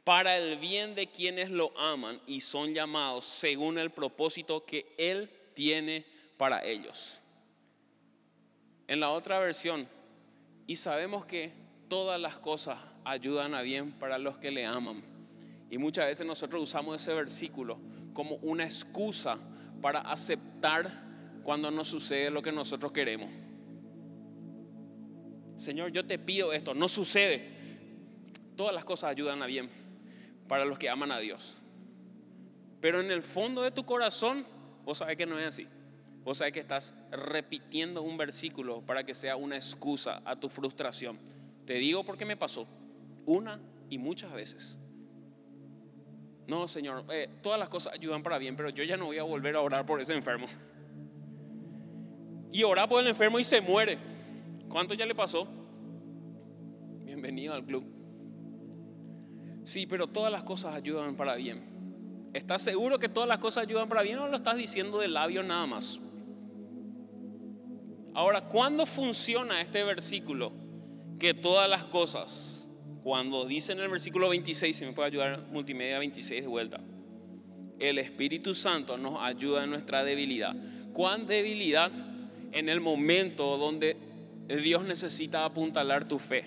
para 0.04 0.38
el 0.38 0.58
bien 0.58 0.95
de 0.95 1.08
quienes 1.08 1.49
lo 1.49 1.71
aman 1.80 2.21
y 2.28 2.41
son 2.41 2.73
llamados 2.73 3.26
según 3.26 3.78
el 3.78 3.91
propósito 3.91 4.65
que 4.65 4.93
Él 4.97 5.30
tiene 5.54 6.06
para 6.38 6.65
ellos. 6.65 7.19
En 8.88 9.00
la 9.00 9.10
otra 9.12 9.39
versión, 9.39 9.88
y 10.67 10.76
sabemos 10.76 11.26
que 11.26 11.54
todas 11.88 12.19
las 12.19 12.39
cosas 12.39 12.80
ayudan 13.06 13.56
a 13.56 13.62
bien 13.62 13.91
para 13.91 14.17
los 14.17 14.38
que 14.38 14.52
le 14.52 14.65
aman. 14.65 15.04
Y 15.69 15.78
muchas 15.78 16.06
veces 16.06 16.26
nosotros 16.26 16.63
usamos 16.63 17.02
ese 17.02 17.13
versículo 17.13 17.80
como 18.13 18.36
una 18.38 18.63
excusa 18.63 19.38
para 19.82 20.02
aceptar 20.02 21.04
cuando 21.43 21.72
nos 21.72 21.88
sucede 21.88 22.30
lo 22.30 22.41
que 22.41 22.52
nosotros 22.52 22.91
queremos. 22.91 23.30
Señor, 25.56 25.91
yo 25.91 26.06
te 26.06 26.17
pido 26.17 26.54
esto, 26.54 26.74
no 26.74 26.88
sucede. 26.88 27.52
Todas 28.56 28.74
las 28.74 28.86
cosas 28.86 29.12
ayudan 29.12 29.41
a 29.41 29.46
bien 29.46 29.69
para 30.48 30.65
los 30.65 30.78
que 30.78 30.89
aman 30.89 31.12
a 31.12 31.19
Dios. 31.19 31.58
Pero 32.80 33.00
en 33.00 33.12
el 33.12 33.24
fondo 33.24 33.62
de 33.62 33.72
tu 33.72 33.86
corazón, 33.86 34.46
vos 34.84 34.98
sabés 34.98 35.17
que 35.17 35.26
no 35.26 35.39
es 35.39 35.48
así. 35.48 35.67
Vos 36.24 36.38
sabés 36.38 36.54
que 36.54 36.62
estás 36.62 36.94
repitiendo 37.12 38.02
un 38.02 38.18
versículo 38.18 38.82
para 38.82 39.04
que 39.04 39.14
sea 39.14 39.36
una 39.36 39.56
excusa 39.56 40.22
a 40.24 40.40
tu 40.40 40.50
frustración. 40.50 41.20
Te 41.66 41.74
digo 41.76 42.04
porque 42.04 42.26
me 42.26 42.38
pasó 42.38 42.66
una 43.26 43.60
y 43.90 43.98
muchas 43.98 44.32
veces. 44.34 44.80
No, 46.48 46.68
Señor, 46.68 47.06
eh, 47.10 47.30
todas 47.42 47.60
las 47.60 47.70
cosas 47.70 47.94
ayudan 47.94 48.24
para 48.24 48.38
bien, 48.38 48.56
pero 48.56 48.70
yo 48.70 48.84
ya 48.84 48.98
no 48.98 49.06
voy 49.06 49.18
a 49.18 49.24
volver 49.24 49.56
a 49.56 49.62
orar 49.62 49.86
por 49.86 50.02
ese 50.02 50.14
enfermo. 50.14 50.48
Y 52.52 52.64
orar 52.64 52.88
por 52.88 53.02
el 53.02 53.08
enfermo 53.08 53.40
y 53.40 53.44
se 53.44 53.62
muere. 53.62 53.98
¿Cuánto 54.70 54.94
ya 54.94 55.06
le 55.06 55.16
pasó? 55.16 55.48
Bienvenido 57.04 57.54
al 57.54 57.66
club. 57.66 57.86
Sí, 59.64 59.88
pero 59.88 60.08
todas 60.08 60.32
las 60.32 60.44
cosas 60.44 60.76
ayudan 60.76 61.16
para 61.16 61.36
bien. 61.36 62.32
¿Estás 62.34 62.62
seguro 62.62 63.00
que 63.00 63.10
todas 63.10 63.30
las 63.30 63.40
cosas 63.40 63.64
ayudan 63.66 63.88
para 63.88 64.02
bien 64.02 64.20
o 64.20 64.28
lo 64.28 64.38
estás 64.38 64.58
diciendo 64.58 65.00
de 65.00 65.08
labio 65.08 65.44
nada 65.44 65.66
más? 65.66 66.00
Ahora, 68.13 68.41
¿cuándo 68.41 68.86
funciona 68.86 69.62
este 69.62 69.84
versículo? 69.84 70.52
Que 71.19 71.34
todas 71.34 71.69
las 71.69 71.84
cosas, 71.86 72.67
cuando 73.02 73.45
dice 73.45 73.71
en 73.71 73.80
el 73.80 73.89
versículo 73.89 74.30
26, 74.30 74.76
si 74.76 74.86
me 74.86 74.93
puede 74.93 75.08
ayudar 75.08 75.47
multimedia 75.52 75.97
26 75.99 76.43
de 76.43 76.47
vuelta, 76.47 76.80
el 77.80 77.97
Espíritu 77.97 78.54
Santo 78.54 78.97
nos 78.97 79.19
ayuda 79.19 79.63
en 79.63 79.71
nuestra 79.71 80.04
debilidad. 80.04 80.56
¿Cuán 80.93 81.26
debilidad? 81.26 81.91
En 82.52 82.69
el 82.69 82.82
momento 82.82 83.58
donde 83.58 83.97
Dios 84.47 84.86
necesita 84.86 85.43
apuntalar 85.43 86.06
tu 86.06 86.19
fe. 86.19 86.45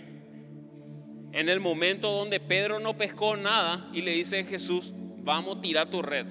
En 1.32 1.48
el 1.48 1.58
momento 1.58 2.12
donde 2.12 2.38
Pedro 2.38 2.78
no 2.78 2.96
pescó 2.96 3.36
nada 3.36 3.90
y 3.92 4.02
le 4.02 4.12
dice 4.12 4.38
a 4.38 4.44
Jesús, 4.44 4.94
vamos 5.18 5.56
a 5.56 5.60
tirar 5.60 5.90
tu 5.90 6.00
red. 6.00 6.26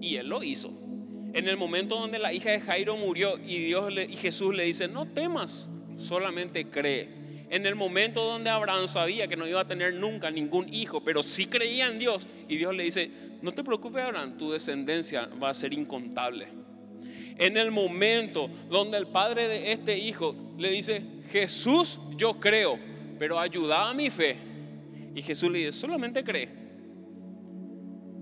Y 0.00 0.16
él 0.16 0.28
lo 0.28 0.42
hizo. 0.42 0.85
En 1.36 1.48
el 1.48 1.56
momento 1.56 2.00
donde 2.00 2.18
la 2.18 2.32
hija 2.32 2.50
de 2.50 2.60
Jairo 2.60 2.96
murió 2.96 3.38
y, 3.38 3.58
Dios 3.66 3.94
y 4.08 4.16
Jesús 4.16 4.54
le 4.54 4.64
dice, 4.64 4.88
no 4.88 5.06
temas, 5.06 5.68
solamente 5.96 6.68
cree. 6.68 7.08
En 7.50 7.64
el 7.66 7.76
momento 7.76 8.24
donde 8.24 8.50
Abraham 8.50 8.88
sabía 8.88 9.28
que 9.28 9.36
no 9.36 9.46
iba 9.46 9.60
a 9.60 9.68
tener 9.68 9.94
nunca 9.94 10.30
ningún 10.30 10.72
hijo, 10.72 11.04
pero 11.04 11.22
sí 11.22 11.46
creía 11.46 11.86
en 11.86 11.98
Dios, 11.98 12.26
y 12.48 12.56
Dios 12.56 12.74
le 12.74 12.82
dice, 12.82 13.10
no 13.42 13.52
te 13.52 13.62
preocupes 13.62 14.02
Abraham, 14.02 14.36
tu 14.36 14.50
descendencia 14.50 15.28
va 15.40 15.50
a 15.50 15.54
ser 15.54 15.72
incontable 15.72 16.48
en 17.38 17.56
el 17.56 17.70
momento 17.70 18.48
donde 18.70 18.98
el 18.98 19.06
padre 19.06 19.48
de 19.48 19.72
este 19.72 19.98
hijo 19.98 20.34
le 20.58 20.70
dice, 20.70 21.02
Jesús, 21.30 22.00
yo 22.16 22.40
creo, 22.40 22.78
pero 23.18 23.38
ayuda 23.38 23.90
a 23.90 23.94
mi 23.94 24.10
fe. 24.10 24.36
Y 25.14 25.22
Jesús 25.22 25.50
le 25.50 25.58
dice, 25.58 25.72
solamente 25.72 26.24
cree. 26.24 26.48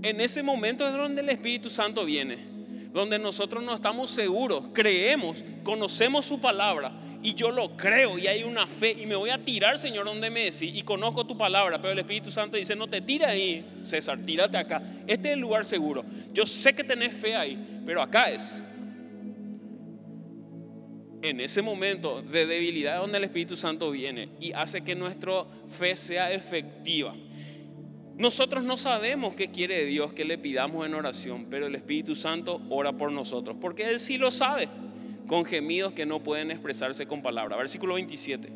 En 0.03 0.21
ese 0.21 0.43
momento 0.43 0.87
es 0.87 0.93
donde 0.93 1.23
el 1.23 1.29
Espíritu 1.29 1.71
Santo 1.71 2.05
viene, 2.05 2.54
donde 2.95 3.19
nosotros 3.19 3.63
no 3.63 3.75
estamos 3.75 4.11
seguros, 4.11 4.67
creemos, 4.73 5.43
conocemos 5.65 6.25
su 6.25 6.41
palabra 6.41 6.93
y 7.25 7.35
yo 7.35 7.51
lo 7.51 7.77
creo 7.77 8.19
y 8.19 8.29
hay 8.29 8.45
una 8.45 8.69
fe 8.69 8.97
y 8.97 9.05
me 9.07 9.17
voy 9.17 9.31
a 9.31 9.45
tirar, 9.45 9.79
Señor, 9.79 10.07
donde 10.07 10.31
me 10.31 10.45
decís 10.45 10.71
y 10.73 10.83
conozco 10.83 11.27
tu 11.27 11.37
palabra, 11.37 11.79
pero 11.79 11.93
el 11.93 11.99
Espíritu 11.99 12.31
Santo 12.31 12.57
dice, 12.57 12.77
no 12.77 12.87
te 12.87 13.01
tires 13.01 13.27
ahí, 13.27 13.67
César, 13.83 14.19
tírate 14.25 14.57
acá. 14.57 14.81
Este 15.09 15.29
es 15.29 15.35
el 15.35 15.41
lugar 15.41 15.65
seguro. 15.65 16.05
Yo 16.33 16.47
sé 16.47 16.73
que 16.73 16.85
tenés 16.85 17.13
fe 17.13 17.35
ahí, 17.35 17.83
pero 17.85 18.01
acá 18.01 18.31
es 18.31 18.63
en 21.23 21.41
ese 21.41 21.63
momento 21.63 22.23
de 22.23 22.47
debilidad 22.47 23.01
donde 23.01 23.19
el 23.19 23.25
Espíritu 23.25 23.57
Santo 23.57 23.91
viene 23.91 24.29
y 24.39 24.53
hace 24.53 24.83
que 24.83 24.95
nuestra 24.95 25.47
fe 25.69 25.97
sea 25.97 26.31
efectiva. 26.31 27.17
Nosotros 28.17 28.63
no 28.63 28.77
sabemos 28.77 29.35
qué 29.35 29.51
quiere 29.51 29.85
Dios 29.87 30.13
que 30.13 30.25
le 30.25 30.39
pidamos 30.39 30.87
en 30.87 30.95
oración, 30.95 31.47
pero 31.51 31.67
el 31.67 31.75
Espíritu 31.75 32.15
Santo 32.15 32.63
ora 32.71 32.93
por 32.93 33.11
nosotros, 33.11 33.57
porque 33.61 33.89
Él 33.91 33.99
sí 33.99 34.19
lo 34.19 34.31
sabe, 34.31 34.69
con 35.27 35.45
gemidos 35.45 35.93
que 35.93 36.07
no 36.07 36.23
pueden 36.23 36.51
expresarse 36.51 37.07
con 37.07 37.23
palabras. 37.23 37.59
Versículo 37.59 37.95
27. 37.95 38.49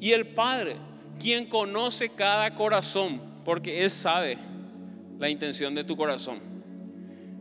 Y 0.00 0.12
el 0.12 0.28
Padre, 0.28 0.76
quien 1.18 1.46
conoce 1.46 2.10
cada 2.10 2.54
corazón, 2.54 3.20
porque 3.44 3.82
Él 3.82 3.90
sabe 3.90 4.38
la 5.18 5.28
intención 5.28 5.74
de 5.74 5.82
tu 5.82 5.96
corazón, 5.96 6.38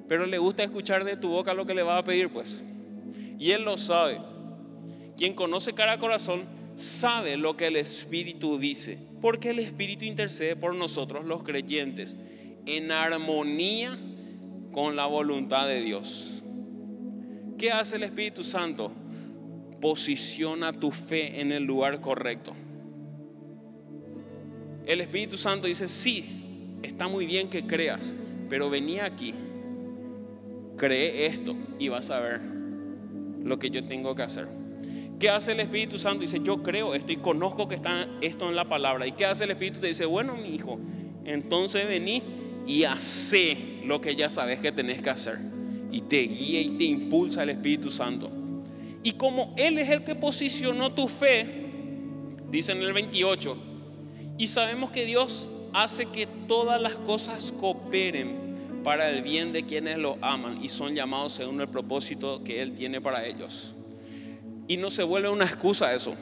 pero 0.08 0.25
le 0.25 0.39
gusta 0.39 0.63
escuchar 0.63 1.03
de 1.03 1.17
tu 1.17 1.29
boca 1.29 1.53
lo 1.53 1.67
que 1.67 1.75
le 1.75 1.84
va 1.84 1.99
a 1.99 2.03
pedir, 2.03 2.29
pues. 2.29 2.63
Y 3.38 3.51
Él 3.51 3.63
lo 3.63 3.77
sabe. 3.77 4.19
Quien 5.15 5.36
conoce 5.36 5.73
cada 5.73 5.99
corazón 5.99 6.45
sabe 6.75 7.38
lo 7.38 7.55
que 7.55 7.67
el 7.67 7.75
Espíritu 7.75 8.58
dice, 8.58 8.97
porque 9.21 9.49
el 9.49 9.60
Espíritu 9.60 10.05
intercede 10.05 10.55
por 10.55 10.75
nosotros 10.75 11.25
los 11.25 11.43
creyentes 11.43 12.17
en 12.65 12.91
armonía 12.91 13.97
con 14.71 14.95
la 14.95 15.05
voluntad 15.05 15.67
de 15.67 15.82
Dios. 15.82 16.43
¿Qué 17.58 17.71
hace 17.71 17.97
el 17.97 18.03
Espíritu 18.03 18.43
Santo? 18.43 18.91
Posiciona 19.82 20.71
tu 20.73 20.91
fe 20.91 21.41
en 21.41 21.51
el 21.51 21.63
lugar 21.63 21.99
correcto. 21.99 22.53
El 24.86 25.01
Espíritu 25.01 25.38
Santo 25.38 25.67
dice, 25.67 25.88
sí, 25.88 26.77
está 26.82 27.08
muy 27.08 27.25
bien 27.25 27.49
que 27.49 27.65
creas, 27.67 28.15
pero 28.49 28.69
vení 28.69 28.99
aquí, 28.99 29.34
cree 30.77 31.25
esto 31.25 31.55
y 31.77 31.89
vas 31.89 32.10
a 32.10 32.19
ver 32.19 32.41
lo 33.43 33.60
que 33.60 33.69
yo 33.69 33.86
tengo 33.86 34.15
que 34.15 34.23
hacer. 34.23 34.47
¿Qué 35.19 35.29
hace 35.29 35.51
el 35.51 35.60
Espíritu 35.60 35.99
Santo? 35.99 36.21
Dice, 36.21 36.39
yo 36.41 36.63
creo 36.63 36.95
esto 36.95 37.12
y 37.12 37.17
conozco 37.17 37.67
que 37.67 37.75
está 37.75 38.08
esto 38.21 38.47
en 38.47 38.55
la 38.55 38.69
palabra. 38.69 39.05
¿Y 39.05 39.12
qué 39.12 39.25
hace 39.25 39.43
el 39.43 39.51
Espíritu? 39.51 39.82
Te 39.82 39.88
dice, 39.88 40.05
bueno, 40.05 40.36
mi 40.36 40.55
hijo, 40.55 40.79
entonces 41.25 41.86
vení 41.89 42.23
y 42.65 42.86
hace 42.86 43.82
lo 43.86 43.99
que 43.99 44.15
ya 44.15 44.29
sabes 44.29 44.60
que 44.60 44.71
tenés 44.71 45.01
que 45.01 45.10
hacer. 45.10 45.36
Y 45.91 46.01
te 46.01 46.21
guía 46.21 46.62
y 46.62 46.69
te 46.69 46.86
impulsa 46.86 47.43
el 47.43 47.49
Espíritu 47.49 47.91
Santo. 47.91 48.32
Y 49.03 49.13
como 49.13 49.53
Él 49.58 49.77
es 49.77 49.89
el 49.89 50.05
que 50.05 50.15
posicionó 50.15 50.93
tu 50.93 51.10
fe, 51.10 51.65
dice 52.49 52.71
en 52.71 52.82
el 52.82 52.93
28, 52.93 53.58
y 54.38 54.47
sabemos 54.47 54.91
que 54.91 55.05
Dios 55.05 55.49
hace 55.73 56.05
que 56.05 56.27
todas 56.47 56.82
las 56.82 56.93
cosas 56.93 57.51
cooperen 57.60 58.82
para 58.86 59.10
el 59.10 59.21
bien 59.21 59.51
de 59.51 59.65
quienes 59.65 59.97
lo 59.97 60.17
aman 60.21 60.63
y 60.63 60.69
son 60.69 60.95
llamados 60.95 61.34
según 61.34 61.60
el 61.60 61.67
propósito 61.67 62.41
que 62.41 62.62
Él 62.62 62.73
tiene 62.73 63.01
para 63.01 63.25
ellos. 63.25 63.73
Y 64.69 64.77
no 64.77 64.91
se 64.91 65.01
vuelve 65.01 65.29
una 65.29 65.45
excusa 65.45 65.95
eso, 65.95 66.13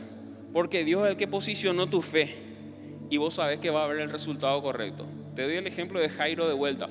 porque 0.54 0.86
Dios 0.86 1.04
es 1.04 1.12
el 1.12 1.18
que 1.18 1.28
posicionó 1.28 1.86
tu 1.88 2.02
fe 2.02 2.34
y 3.10 3.18
vos 3.18 3.34
sabés 3.34 3.60
que 3.60 3.70
va 3.70 3.82
a 3.82 3.84
haber 3.84 4.00
el 4.00 4.10
resultado 4.10 4.62
correcto. 4.62 5.06
Te 5.36 5.44
doy 5.44 5.58
el 5.58 5.68
ejemplo 5.68 6.00
de 6.00 6.08
Jairo 6.08 6.48
de 6.48 6.54
vuelta. 6.54 6.90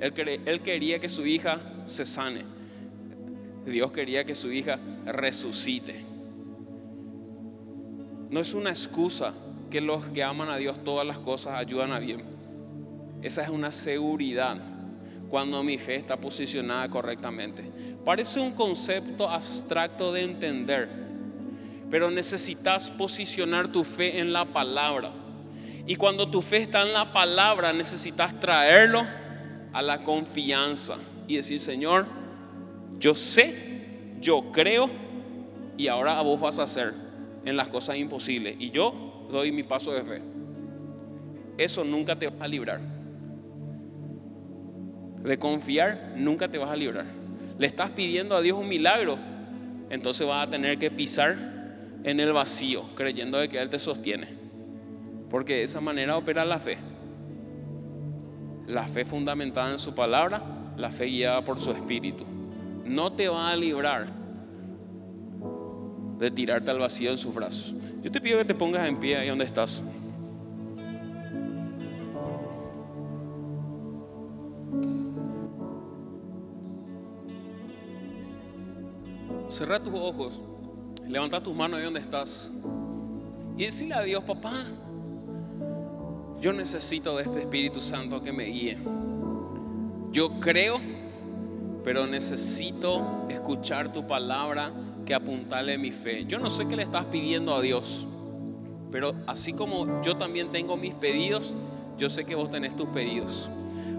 Él, 0.00 0.40
él 0.46 0.62
quería 0.62 0.98
que 0.98 1.10
su 1.10 1.26
hija 1.26 1.60
se 1.84 2.06
sane. 2.06 2.40
Dios 3.66 3.92
quería 3.92 4.24
que 4.24 4.34
su 4.34 4.50
hija 4.50 4.80
resucite. 5.04 6.06
No 8.30 8.40
es 8.40 8.54
una 8.54 8.70
excusa 8.70 9.34
que 9.70 9.82
los 9.82 10.02
que 10.06 10.24
aman 10.24 10.48
a 10.48 10.56
Dios 10.56 10.82
todas 10.82 11.06
las 11.06 11.18
cosas 11.18 11.58
ayudan 11.58 11.92
a 11.92 11.98
bien. 11.98 12.22
Esa 13.20 13.42
es 13.42 13.50
una 13.50 13.72
seguridad 13.72 14.56
cuando 15.32 15.62
mi 15.62 15.78
fe 15.78 15.96
está 15.96 16.18
posicionada 16.18 16.90
correctamente. 16.90 17.64
Parece 18.04 18.38
un 18.38 18.52
concepto 18.52 19.30
abstracto 19.30 20.12
de 20.12 20.24
entender, 20.24 20.90
pero 21.90 22.10
necesitas 22.10 22.90
posicionar 22.90 23.68
tu 23.68 23.82
fe 23.82 24.18
en 24.18 24.34
la 24.34 24.44
palabra. 24.44 25.10
Y 25.86 25.96
cuando 25.96 26.30
tu 26.30 26.42
fe 26.42 26.58
está 26.58 26.82
en 26.82 26.92
la 26.92 27.14
palabra, 27.14 27.72
necesitas 27.72 28.38
traerlo 28.40 29.06
a 29.72 29.80
la 29.80 30.04
confianza 30.04 30.98
y 31.26 31.36
decir, 31.36 31.60
Señor, 31.60 32.04
yo 32.98 33.14
sé, 33.14 34.18
yo 34.20 34.52
creo, 34.52 34.90
y 35.78 35.88
ahora 35.88 36.20
vos 36.20 36.38
vas 36.42 36.58
a 36.58 36.64
hacer 36.64 36.92
en 37.46 37.56
las 37.56 37.70
cosas 37.70 37.96
imposibles. 37.96 38.56
Y 38.58 38.70
yo 38.70 39.26
doy 39.30 39.50
mi 39.50 39.62
paso 39.62 39.92
de 39.92 40.02
fe. 40.02 40.22
Eso 41.56 41.84
nunca 41.84 42.18
te 42.18 42.26
va 42.26 42.44
a 42.44 42.48
librar 42.48 43.01
de 45.22 45.38
confiar, 45.38 46.14
nunca 46.16 46.48
te 46.48 46.58
vas 46.58 46.70
a 46.70 46.76
librar. 46.76 47.06
Le 47.58 47.66
estás 47.66 47.90
pidiendo 47.90 48.36
a 48.36 48.40
Dios 48.40 48.58
un 48.58 48.68
milagro, 48.68 49.18
entonces 49.90 50.26
vas 50.26 50.46
a 50.46 50.50
tener 50.50 50.78
que 50.78 50.90
pisar 50.90 51.36
en 52.04 52.20
el 52.20 52.32
vacío, 52.32 52.82
creyendo 52.96 53.38
de 53.38 53.48
que 53.48 53.60
Él 53.60 53.70
te 53.70 53.78
sostiene. 53.78 54.28
Porque 55.30 55.56
de 55.56 55.62
esa 55.64 55.80
manera 55.80 56.16
opera 56.16 56.44
la 56.44 56.58
fe. 56.58 56.78
La 58.66 58.84
fe 58.84 59.04
fundamentada 59.04 59.70
en 59.70 59.78
su 59.78 59.94
palabra, 59.94 60.42
la 60.76 60.90
fe 60.90 61.06
guiada 61.06 61.44
por 61.44 61.58
su 61.60 61.70
espíritu. 61.70 62.24
No 62.84 63.12
te 63.12 63.28
va 63.28 63.50
a 63.50 63.56
librar 63.56 64.06
de 66.18 66.30
tirarte 66.30 66.70
al 66.70 66.78
vacío 66.78 67.10
en 67.10 67.18
sus 67.18 67.34
brazos. 67.34 67.74
Yo 68.02 68.10
te 68.10 68.20
pido 68.20 68.38
que 68.38 68.44
te 68.44 68.54
pongas 68.54 68.88
en 68.88 68.98
pie 68.98 69.16
ahí 69.16 69.28
donde 69.28 69.44
estás. 69.44 69.82
Cerra 79.62 79.78
tus 79.78 79.94
ojos, 79.94 80.40
levanta 81.06 81.40
tus 81.40 81.54
manos 81.54 81.78
ahí 81.78 81.84
donde 81.84 82.00
estás 82.00 82.50
y 83.56 83.66
decirle 83.66 83.94
a 83.94 84.02
Dios, 84.02 84.24
papá, 84.24 84.64
yo 86.40 86.52
necesito 86.52 87.16
de 87.16 87.22
este 87.22 87.42
Espíritu 87.42 87.80
Santo 87.80 88.20
que 88.20 88.32
me 88.32 88.42
guíe. 88.46 88.76
Yo 90.10 90.40
creo, 90.40 90.80
pero 91.84 92.08
necesito 92.08 93.24
escuchar 93.28 93.92
tu 93.92 94.04
palabra 94.04 94.72
que 95.06 95.14
apuntale 95.14 95.78
mi 95.78 95.92
fe. 95.92 96.24
Yo 96.26 96.40
no 96.40 96.50
sé 96.50 96.66
qué 96.66 96.74
le 96.74 96.82
estás 96.82 97.04
pidiendo 97.04 97.54
a 97.54 97.60
Dios, 97.60 98.04
pero 98.90 99.14
así 99.28 99.52
como 99.52 100.02
yo 100.02 100.16
también 100.16 100.50
tengo 100.50 100.76
mis 100.76 100.94
pedidos, 100.94 101.54
yo 101.98 102.08
sé 102.08 102.24
que 102.24 102.34
vos 102.34 102.50
tenés 102.50 102.74
tus 102.74 102.88
pedidos. 102.88 103.48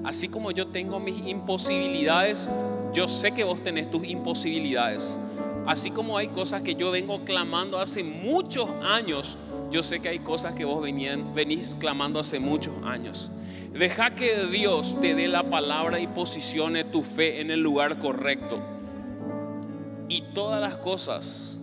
Así 0.03 0.27
como 0.27 0.51
yo 0.51 0.67
tengo 0.67 0.99
mis 0.99 1.25
imposibilidades, 1.25 2.49
yo 2.93 3.07
sé 3.07 3.31
que 3.31 3.45
vos 3.45 3.63
tenés 3.63 3.89
tus 3.89 4.05
imposibilidades. 4.05 5.17
Así 5.65 5.91
como 5.91 6.17
hay 6.17 6.27
cosas 6.27 6.61
que 6.61 6.75
yo 6.75 6.91
vengo 6.91 7.23
clamando 7.23 7.79
hace 7.79 8.03
muchos 8.03 8.69
años, 8.83 9.37
yo 9.71 9.81
sé 9.81 10.01
que 10.01 10.09
hay 10.09 10.19
cosas 10.19 10.53
que 10.55 10.65
vos 10.65 10.83
venís 10.83 11.75
clamando 11.79 12.19
hace 12.19 12.39
muchos 12.39 12.73
años. 12.83 13.31
Deja 13.71 14.13
que 14.13 14.45
Dios 14.47 14.97
te 15.01 15.15
dé 15.15 15.27
la 15.29 15.43
palabra 15.43 15.99
y 15.99 16.07
posicione 16.07 16.83
tu 16.83 17.01
fe 17.01 17.39
en 17.39 17.49
el 17.49 17.61
lugar 17.61 17.97
correcto. 17.97 18.59
Y 20.09 20.21
todas 20.33 20.61
las 20.61 20.75
cosas, 20.77 21.59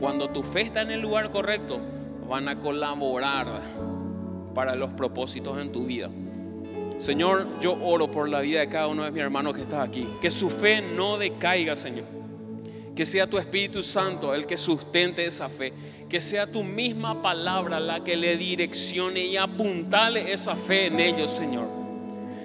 cuando 0.00 0.30
tu 0.30 0.42
fe 0.42 0.62
está 0.62 0.80
en 0.80 0.90
el 0.90 1.00
lugar 1.00 1.30
correcto, 1.30 1.78
van 2.26 2.48
a 2.48 2.58
colaborar 2.58 3.60
para 4.54 4.74
los 4.74 4.90
propósitos 4.94 5.60
en 5.60 5.72
tu 5.72 5.84
vida. 5.84 6.08
Señor, 6.96 7.46
yo 7.60 7.76
oro 7.80 8.10
por 8.10 8.30
la 8.30 8.40
vida 8.40 8.60
de 8.60 8.68
cada 8.70 8.88
uno 8.88 9.04
de 9.04 9.10
mis 9.12 9.22
hermanos 9.22 9.54
que 9.54 9.60
está 9.60 9.82
aquí. 9.82 10.08
Que 10.22 10.30
su 10.30 10.48
fe 10.48 10.80
no 10.80 11.18
decaiga, 11.18 11.76
Señor 11.76 12.16
que 12.96 13.04
sea 13.04 13.26
tu 13.26 13.36
Espíritu 13.36 13.82
Santo 13.82 14.34
el 14.34 14.46
que 14.46 14.56
sustente 14.56 15.26
esa 15.26 15.50
fe. 15.50 15.72
Que 16.08 16.18
sea 16.18 16.46
tu 16.50 16.64
misma 16.64 17.20
palabra 17.20 17.78
la 17.78 18.02
que 18.02 18.16
le 18.16 18.38
direccione 18.38 19.26
y 19.26 19.36
apuntale 19.36 20.32
esa 20.32 20.56
fe 20.56 20.86
en 20.86 20.98
ellos, 20.98 21.30
Señor. 21.30 21.68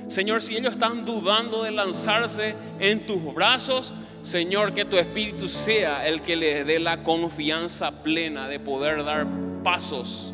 Señor, 0.07 0.41
si 0.41 0.57
ellos 0.57 0.73
están 0.73 1.05
dudando 1.05 1.63
de 1.63 1.71
lanzarse 1.71 2.53
en 2.81 3.05
tus 3.07 3.33
brazos, 3.33 3.93
Señor, 4.23 4.73
que 4.73 4.83
tu 4.83 4.97
Espíritu 4.97 5.47
sea 5.47 6.05
el 6.05 6.21
que 6.21 6.35
les 6.35 6.67
dé 6.67 6.79
la 6.79 7.01
confianza 7.01 8.03
plena 8.03 8.49
de 8.49 8.59
poder 8.59 9.05
dar 9.05 9.25
pasos 9.63 10.33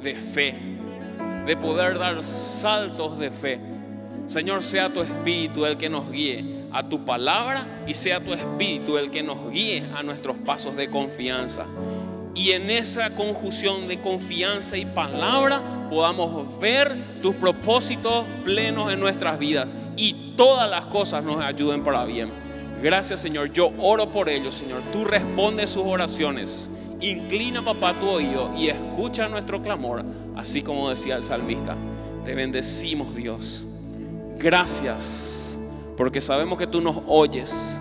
de 0.00 0.14
fe, 0.14 0.54
de 1.46 1.56
poder 1.56 1.98
dar 1.98 2.22
saltos 2.22 3.18
de 3.18 3.32
fe. 3.32 3.58
Señor, 4.28 4.62
sea 4.62 4.88
tu 4.88 5.00
Espíritu 5.00 5.66
el 5.66 5.76
que 5.76 5.88
nos 5.88 6.12
guíe 6.12 6.57
a 6.72 6.88
tu 6.88 7.04
palabra 7.04 7.84
y 7.86 7.94
sea 7.94 8.20
tu 8.20 8.32
espíritu 8.32 8.98
el 8.98 9.10
que 9.10 9.22
nos 9.22 9.50
guíe 9.50 9.84
a 9.94 10.02
nuestros 10.02 10.36
pasos 10.38 10.76
de 10.76 10.88
confianza. 10.88 11.66
Y 12.34 12.52
en 12.52 12.70
esa 12.70 13.14
conjunción 13.14 13.88
de 13.88 14.00
confianza 14.00 14.76
y 14.76 14.84
palabra 14.84 15.88
podamos 15.90 16.58
ver 16.60 17.20
tus 17.20 17.34
propósitos 17.34 18.24
plenos 18.44 18.92
en 18.92 19.00
nuestras 19.00 19.38
vidas 19.38 19.66
y 19.96 20.34
todas 20.36 20.70
las 20.70 20.86
cosas 20.86 21.24
nos 21.24 21.42
ayuden 21.42 21.82
para 21.82 22.04
bien. 22.04 22.30
Gracias 22.82 23.20
Señor, 23.20 23.52
yo 23.52 23.72
oro 23.78 24.10
por 24.10 24.28
ellos 24.28 24.54
Señor. 24.54 24.82
Tú 24.92 25.04
respondes 25.04 25.70
sus 25.70 25.84
oraciones. 25.84 26.74
Inclina 27.00 27.64
papá 27.64 27.98
tu 27.98 28.08
oído 28.08 28.52
y 28.56 28.68
escucha 28.68 29.28
nuestro 29.28 29.62
clamor, 29.62 30.04
así 30.36 30.62
como 30.62 30.90
decía 30.90 31.16
el 31.16 31.22
salmista. 31.22 31.76
Te 32.24 32.34
bendecimos 32.34 33.14
Dios. 33.14 33.64
Gracias 34.38 35.37
porque 35.98 36.20
sabemos 36.20 36.56
que 36.56 36.68
tú 36.68 36.80
nos 36.80 36.96
oyes. 37.08 37.76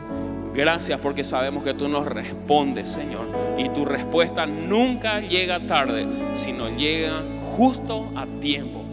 Gracias 0.56 1.00
porque 1.00 1.24
sabemos 1.24 1.64
que 1.64 1.76
tú 1.76 1.88
nos 1.88 2.04
respondes, 2.08 2.90
Señor. 2.90 3.28
Y 3.60 3.70
tu 3.70 3.86
respuesta 3.86 4.48
nunca 4.48 5.20
llega 5.20 5.68
tarde, 5.68 6.08
sino 6.34 6.76
llega 6.76 7.22
justo 7.56 8.12
a 8.16 8.26
tiempo. 8.42 8.84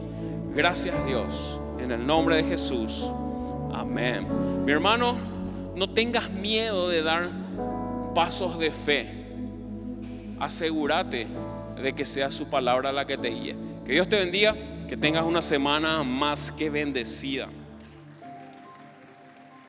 Gracias 0.55 0.95
Dios. 1.07 1.59
En 1.81 1.91
el 1.91 2.07
nombre 2.07 2.37
de 2.37 2.45
Jesús. 2.45 3.07
Amén. 3.73 4.27
Mi 4.67 4.73
hermano, 4.73 5.17
no 5.75 5.89
tengas 5.89 6.31
miedo 6.31 6.91
de 6.91 7.03
dar 7.03 7.31
pasos 8.15 8.59
de 8.59 8.71
fe. 8.71 9.25
Asegúrate 10.39 11.27
de 11.83 11.95
que 11.95 12.05
sea 12.05 12.31
su 12.31 12.51
palabra 12.51 12.93
la 12.93 13.07
que 13.07 13.17
te 13.17 13.31
guíe. 13.31 13.57
Que 13.87 13.93
Dios 13.93 14.07
te 14.07 14.17
bendiga, 14.17 14.55
que 14.87 14.99
tengas 14.99 15.25
una 15.25 15.41
semana 15.41 16.03
más 16.03 16.53
que 16.53 16.69
bendecida. 16.69 17.49